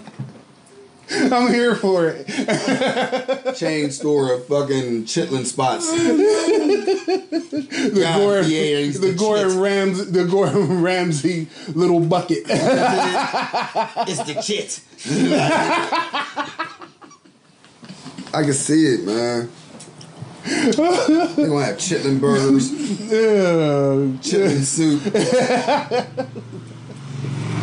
[1.31, 3.55] I'm here for it.
[3.55, 5.89] chain store of fucking chitlin spots.
[7.85, 9.59] The God, Gordon, yeah, the the Gordon chit.
[9.59, 12.43] Ramsay, the Gordon Ramsay little bucket.
[14.07, 14.81] It's the chit.
[18.33, 19.49] I can see it, man.
[20.45, 23.95] They're gonna have chitlin burgers, yeah.
[24.21, 25.01] chitlin soup.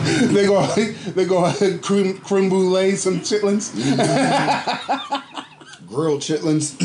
[0.33, 3.73] They go, they go ahead creme, creme brulee some chitlins.
[5.87, 6.77] grilled chitlins.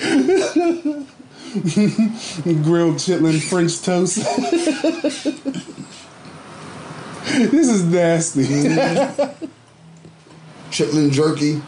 [2.62, 4.16] grilled chitlin French toast.
[7.50, 8.44] this is nasty.
[10.70, 11.62] chitlin jerky.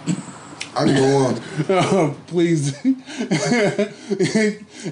[0.74, 1.40] I can go on.
[1.68, 2.74] Uh, please,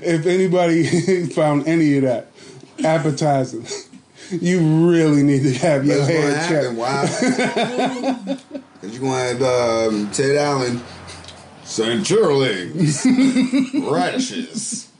[0.02, 0.84] if anybody
[1.26, 2.28] found any of that
[2.84, 3.66] appetizing,
[4.30, 6.76] you really need to have your That's head checked.
[6.76, 8.38] Why?
[8.80, 9.42] Because you're gonna have
[9.92, 10.80] um, Ted Allen
[11.64, 13.04] saying churlings,
[13.92, 14.90] radishes,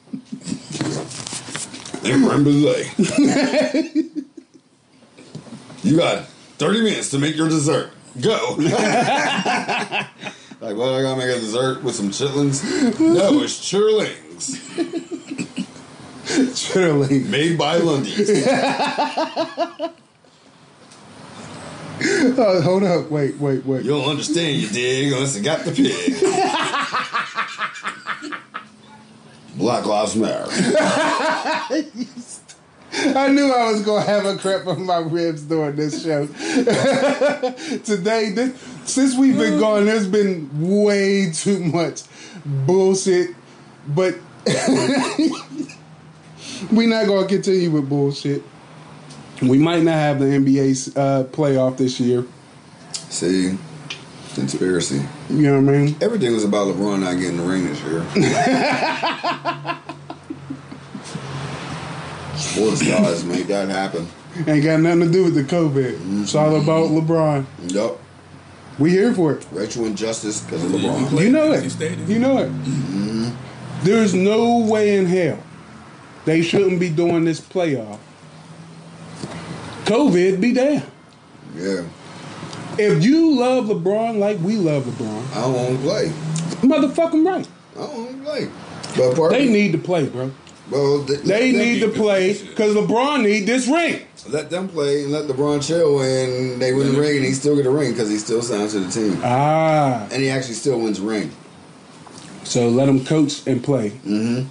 [2.04, 2.90] and creme brulee.
[5.82, 6.26] you got
[6.58, 7.90] 30 minutes to make your dessert.
[8.20, 8.56] Go.
[8.58, 8.76] like,
[10.60, 10.92] what?
[10.92, 12.62] I gotta make a dessert with some chitlins?
[13.00, 14.58] No, it's churlings
[16.54, 17.20] Surely.
[17.20, 18.30] made by Lundy's.
[22.02, 23.10] Oh, hold up.
[23.10, 23.84] Wait, wait, wait.
[23.84, 26.16] You don't understand, you dig, unless you got the pig.
[29.56, 30.46] Black Lives Matter.
[32.92, 36.26] I knew I was gonna have a crap on my ribs during this show.
[37.84, 42.02] Today, this, since we've been gone, there's been way too much
[42.44, 43.30] bullshit.
[43.88, 44.16] But
[46.70, 48.42] we're not gonna continue with bullshit.
[49.42, 52.24] We might not have the NBA uh, playoff this year.
[52.92, 53.56] See,
[54.34, 55.02] conspiracy.
[55.30, 55.96] You know what I mean?
[56.00, 58.04] Everything was about LeBron not getting the ring this year.
[62.36, 64.06] Sports guys made that happen.
[64.46, 66.22] Ain't got nothing to do with the COVID.
[66.22, 67.44] It's all about LeBron.
[67.72, 67.98] Yup.
[68.78, 69.46] We here for it.
[69.50, 71.20] Racial injustice because of Yeah, LeBron.
[71.22, 72.08] You know it.
[72.08, 73.34] You know it.
[73.84, 75.38] There's no way in hell
[76.24, 77.98] they shouldn't be doing this playoff.
[79.84, 80.82] COVID be damn.
[81.56, 81.84] Yeah.
[82.78, 86.06] If you love LeBron like we love LeBron, I don't want to play.
[86.68, 87.48] motherfucking right.
[87.76, 88.48] I don't want to play.
[89.16, 90.30] But They need to play, bro.
[90.70, 94.00] well, th- They let need to play because LeBron need this ring.
[94.28, 97.56] let them play and let LeBron chill, and they win the ring, and he still
[97.56, 100.78] get a ring because he still signs to the team, Ah, and he actually still
[100.80, 101.30] wins ring.
[102.44, 103.90] so let him coach and play.
[103.90, 104.46] Mm-hmm.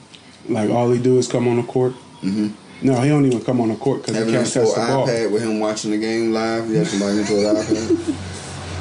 [0.50, 1.94] Like all he do is come on the court.
[2.24, 2.52] Mhm.
[2.82, 5.08] No, he don't even come on the court because he can't his touch the ball.
[5.08, 6.68] iPad with him watching the game live.
[6.68, 8.16] He has somebody into an iPad.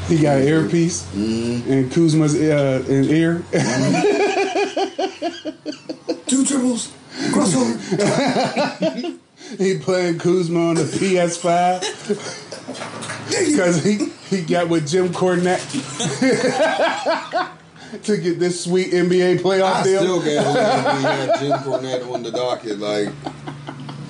[0.08, 1.72] He got an earpiece Mm-hmm.
[1.72, 3.42] and Kuzma's uh, in ear.
[6.26, 6.92] Two triples,
[7.32, 9.18] crossover.
[9.58, 11.80] he playing Kuzma on the PS5
[13.28, 15.58] because he, he got with Jim Cornette
[18.04, 20.00] to get this sweet NBA playoff I deal.
[20.00, 22.78] still can't believe we had Jim Cornette on the docket.
[22.78, 23.08] Like,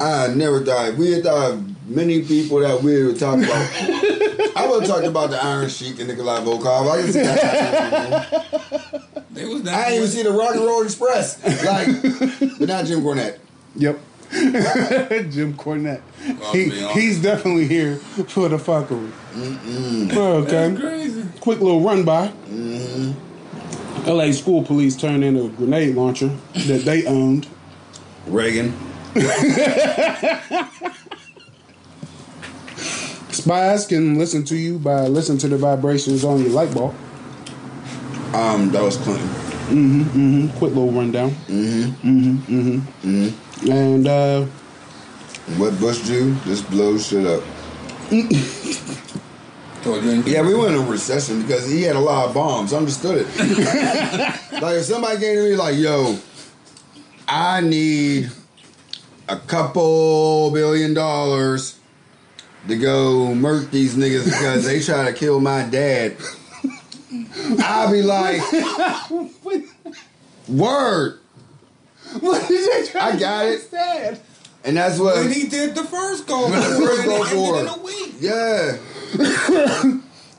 [0.01, 3.69] I never thought we had thought many people that we would talk about.
[4.57, 6.91] I would have talked about the Iron Sheik and Nikolai Volkov.
[6.91, 9.25] I didn't see that.
[9.33, 11.39] They was down I didn't even see the Rock and Roll Express.
[11.65, 11.87] Like,
[12.59, 13.39] but not Jim Cornette.
[13.77, 13.99] Yep.
[15.31, 16.03] Jim Cornette.
[16.41, 16.99] Well, He, to be honest.
[16.99, 19.11] he's definitely here for the fuckery.
[20.17, 20.69] Oh, okay.
[20.71, 21.25] That's crazy.
[21.41, 22.29] Quick little run by.
[22.29, 23.13] Mm-hmm.
[24.07, 26.29] LA school police turned in a grenade launcher
[26.67, 27.47] that they owned.
[28.27, 28.73] Reagan.
[33.31, 36.95] Spies can listen to you by listening to the vibrations on your light bulb.
[38.35, 40.49] Um, that was Clinton.
[40.59, 41.31] Quick little rundown.
[41.31, 42.39] Mm-hmm.
[42.39, 42.79] Mm-hmm.
[43.09, 43.71] Mm-hmm.
[43.71, 44.45] And uh,
[45.57, 46.35] What Bush do?
[46.45, 47.43] Just blow shit up.
[50.27, 52.73] Yeah, we went in a recession because he had a lot of bombs.
[52.73, 53.27] I understood it.
[54.63, 56.19] like if somebody came to me like, "Yo,
[57.27, 58.31] I need
[59.29, 61.79] a couple billion dollars
[62.67, 66.17] to go murk these niggas because they try to kill my dad,"
[67.61, 68.43] I'll be like,
[70.49, 71.21] "Word."
[72.21, 73.55] what did they try I got it.
[73.55, 74.21] instead?
[74.65, 75.17] And that's what.
[75.17, 77.85] When he did the first Gulf, the first Gulf and it ended for in a
[77.85, 78.15] week.
[78.21, 78.77] Yeah.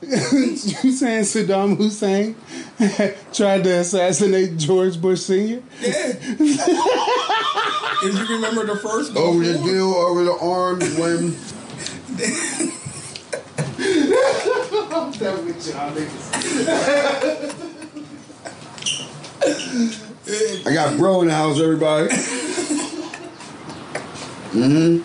[0.02, 2.34] You saying Saddam Hussein
[3.32, 5.62] tried to assassinate George Bush Sr.?
[5.80, 5.90] Yeah.
[8.02, 11.36] if you remember the first Gulf, Over the for deal, over the arms when.
[14.92, 16.26] I'm done with y'all niggas.
[20.66, 22.08] I got bro in the house, everybody.
[24.52, 25.02] hmm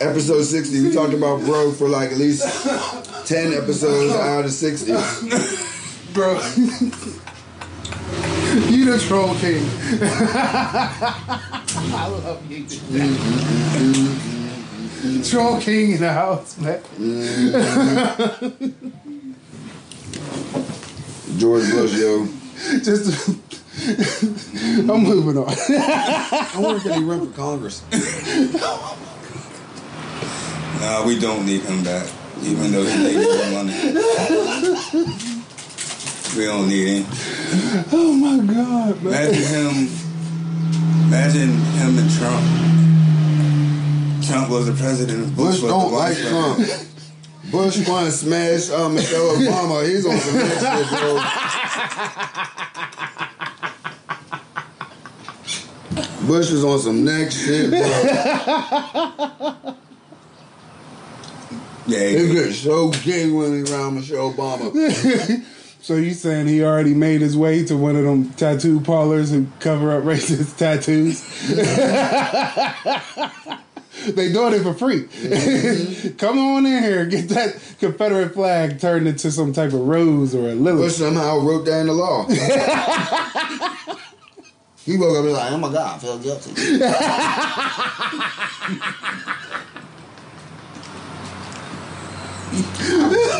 [0.00, 2.42] Episode 60, we talked about bro for like at least
[3.26, 4.92] 10 episodes out of 60.
[6.14, 6.34] Bro.
[8.70, 9.62] you the troll king.
[11.90, 12.64] I love you.
[15.22, 16.80] troll king in the house, man.
[21.38, 22.26] George Bush, yo.
[22.82, 23.28] Just
[23.78, 25.48] I'm moving on.
[25.48, 27.82] I wonder if he run for Congress?
[30.80, 32.06] Nah, we don't need him back.
[32.42, 33.74] Even though he made more money.
[36.36, 37.06] We don't need him.
[37.90, 39.12] Oh my god, man.
[39.12, 39.88] Imagine him.
[41.08, 42.44] Imagine him and Trump.
[44.24, 45.34] Trump was the president.
[45.34, 46.58] Bush was don't the like vice Trump.
[47.50, 49.82] Bush want to smash uh, Michelle Obama.
[49.88, 50.88] He's on some next shit,
[56.20, 56.28] bro.
[56.28, 59.74] Bush is on some next shit, bro.
[61.88, 65.44] Yeah, He he- gets so gay when he around Michelle Obama.
[65.80, 69.50] So you saying he already made his way to one of them tattoo parlors and
[69.60, 71.22] cover up racist tattoos?
[74.14, 75.04] they doing it for free.
[75.04, 76.16] Mm-hmm.
[76.16, 80.50] Come on in here, get that Confederate flag turned into some type of rose or
[80.50, 80.82] a lily.
[80.82, 82.26] Bush somehow wrote that in the law.
[84.84, 86.52] he woke up and was like, oh my God, I feel guilty.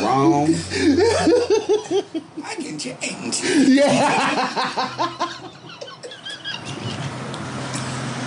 [0.02, 0.54] Wrong.
[2.44, 3.42] I can change.
[3.66, 5.28] Yeah.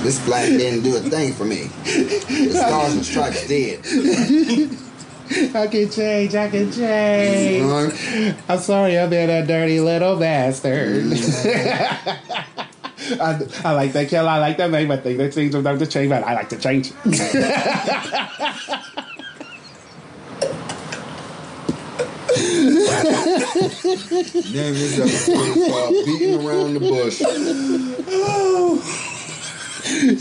[0.03, 1.69] This flag didn't do a thing for me.
[1.83, 3.85] The stars and stripes did.
[5.55, 7.63] I can change, I can change.
[7.63, 8.35] Right?
[8.49, 11.03] I'm sorry, I've been a dirty little bastard.
[11.03, 12.37] Mm.
[13.21, 15.85] I, I like that kill, I like that name, I think that change them to
[15.85, 16.91] change, but I like to change.
[24.53, 27.21] Name this episode is Beating Around the Bush.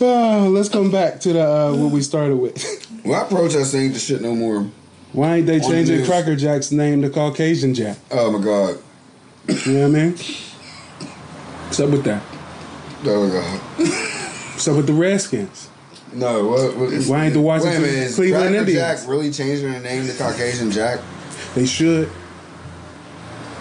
[0.00, 2.62] Oh, let's come back to the uh, what we started with.
[3.04, 4.70] Well, I protest ain't the shit no more.
[5.12, 6.04] Why ain't they changing.
[6.04, 7.96] Cracker Jack's name to Caucasian Jack?
[8.10, 8.76] Oh my God.
[9.66, 10.12] You know what I mean?
[11.64, 12.22] What's up with that?
[13.04, 13.60] Oh my God.
[14.52, 15.67] What's up with the Redskins?
[16.14, 16.76] No, what?
[16.76, 19.00] what Why ain't the Washington- Wait a minute, Cleveland Cracker Indians?
[19.00, 21.00] Jack really changing their name to Caucasian Jack?
[21.54, 22.10] They should.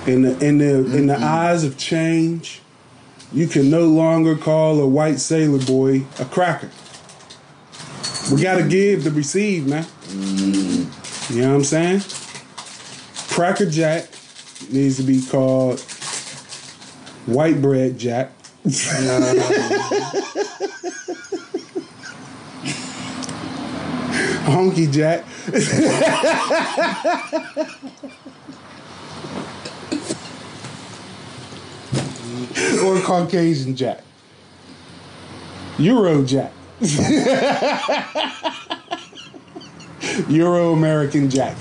[0.06, 1.24] In the in the in the mm-hmm.
[1.24, 2.62] eyes of change,
[3.34, 6.70] you can no longer call a white sailor boy a cracker.
[8.32, 8.70] We gotta mm-hmm.
[8.70, 9.84] give to receive, man.
[9.84, 11.34] Mm-hmm.
[11.34, 12.02] You know what I'm saying?
[13.30, 14.08] Cracker Jack
[14.72, 15.82] needs to be called
[17.26, 18.32] white bread Jack.
[24.48, 25.26] Honky Jack.
[32.84, 34.04] or Caucasian Jack.
[35.78, 36.52] Euro Jack.
[40.30, 41.56] Euro American Jack.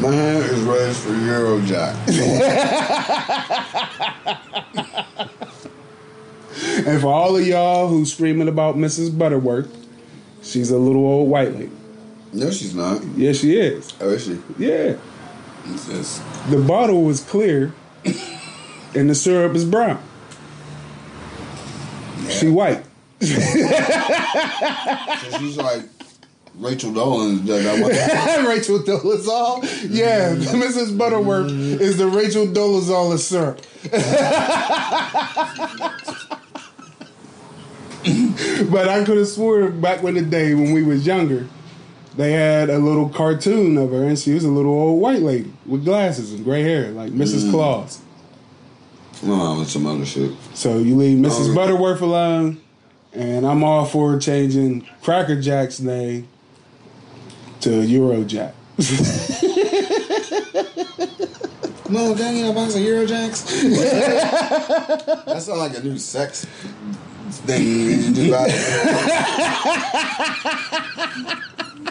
[0.00, 1.96] My hand is raised for Euro Jack.
[6.86, 9.16] And for all of y'all who screaming about Mrs.
[9.16, 9.68] Butterworth,
[10.42, 11.70] she's a little old white lady.
[12.32, 13.02] no, she's not.
[13.16, 13.92] Yes, she is.
[14.00, 14.38] Oh, is she?
[14.58, 14.96] Yeah.
[15.66, 17.72] Just, The bottle was clear
[18.94, 20.02] and the syrup is brown.
[22.28, 22.84] She white.
[23.20, 23.26] So
[25.38, 25.82] she's like
[26.54, 27.44] Rachel Dolan.
[27.46, 28.46] That, that one.
[28.46, 29.62] Rachel Dolezal.
[29.88, 30.60] Yeah, mm-hmm.
[30.62, 30.96] Mrs.
[30.96, 31.80] Butterworth mm-hmm.
[31.80, 33.60] is the Rachel Dolezal of syrup.
[38.70, 41.46] but I could have swore back in the day when we was younger,
[42.16, 45.52] they had a little cartoon of her, and she was a little old white lady
[45.66, 47.44] with glasses and gray hair, like Mrs.
[47.44, 47.50] Mm.
[47.50, 48.00] Claus.
[49.22, 50.32] No, it's some other shit.
[50.54, 51.50] So you leave Mrs.
[51.50, 51.54] Oh.
[51.54, 52.58] Butterworth alone,
[53.12, 56.26] and I'm all for changing Cracker Jack's name
[57.60, 58.54] to Euro Jack.
[61.84, 63.42] Come on, gang, you know, box of Euro Jacks.
[63.62, 66.46] that sounds like a new sex
[67.38, 68.48] thing you about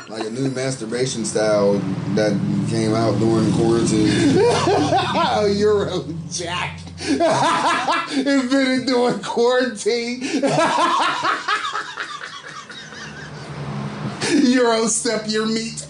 [0.09, 1.73] like a new masturbation style
[2.15, 2.31] that
[2.69, 4.09] came out during quarantine.
[5.31, 6.79] Oh, Euro Jack.
[8.11, 10.21] Invented during quarantine.
[14.31, 15.85] Euro step your meat.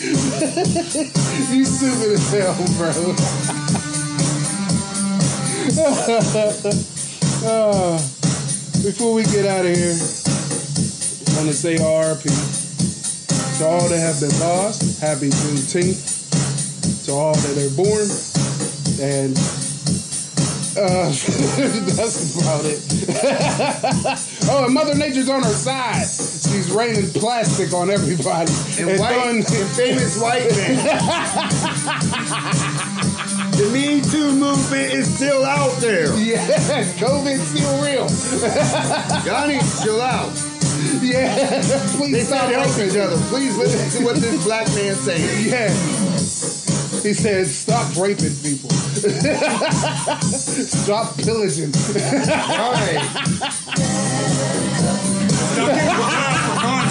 [0.00, 2.88] you stupid as hell, bro.
[7.42, 7.96] Ah,
[8.84, 12.28] before we get out of here, I want to say RP
[13.58, 15.00] to all that have been lost.
[15.00, 18.08] Happy Juneteenth to all that are born,
[19.00, 19.36] and
[20.76, 21.08] uh,
[21.96, 22.80] that's about it.
[24.48, 26.06] Oh, and Mother Nature's on her side.
[26.06, 28.50] She's raining plastic on everybody.
[28.78, 30.76] And white, throwing- and famous white men.
[33.56, 36.16] the Me Too movement is still out there.
[36.18, 36.46] Yeah,
[36.98, 38.08] COVID's still real.
[39.26, 39.50] Y'all
[39.82, 40.32] chill out.
[41.02, 41.62] Yeah,
[41.96, 42.90] please They stop said help raping.
[42.90, 43.16] each other.
[43.28, 45.48] Please listen to what this black man saying.
[45.48, 45.74] Yeah.
[47.02, 48.68] He said, stop raping people.
[50.70, 51.72] stop pillaging.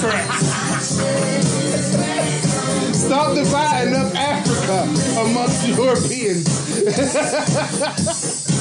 [0.02, 0.20] Right.
[2.94, 4.88] Stop dividing up Africa
[5.20, 6.48] amongst Europeans.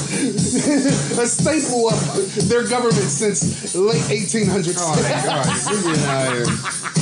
[1.18, 4.78] A staple of their government since late 1800s.
[4.80, 6.97] All right, all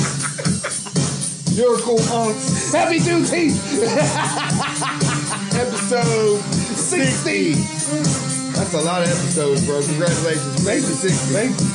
[1.57, 2.71] You're cool, punks.
[2.71, 3.57] Happy Juneteenth!
[5.57, 7.53] Episode 60.
[8.53, 9.81] That's a lot of episodes, bro.
[9.81, 10.59] Congratulations.
[10.61, 11.33] You made it to 60.
[11.33, 11.65] Thank you.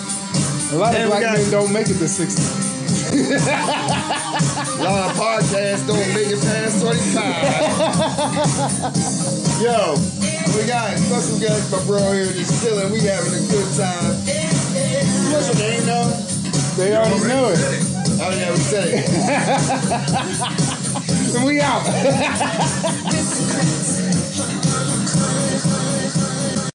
[0.70, 2.30] A lot of And we black men don't make it to 60.
[4.78, 7.18] A lot of podcasts don't make it past 25.
[9.66, 9.98] Yo,
[10.54, 12.92] we got special guest, my bro here, just chilling.
[12.92, 14.14] We having a good time.
[15.34, 16.06] What's your name, though?
[16.78, 17.91] They already know it.
[18.24, 19.08] Oh, yeah, we said it.
[21.44, 21.82] We out.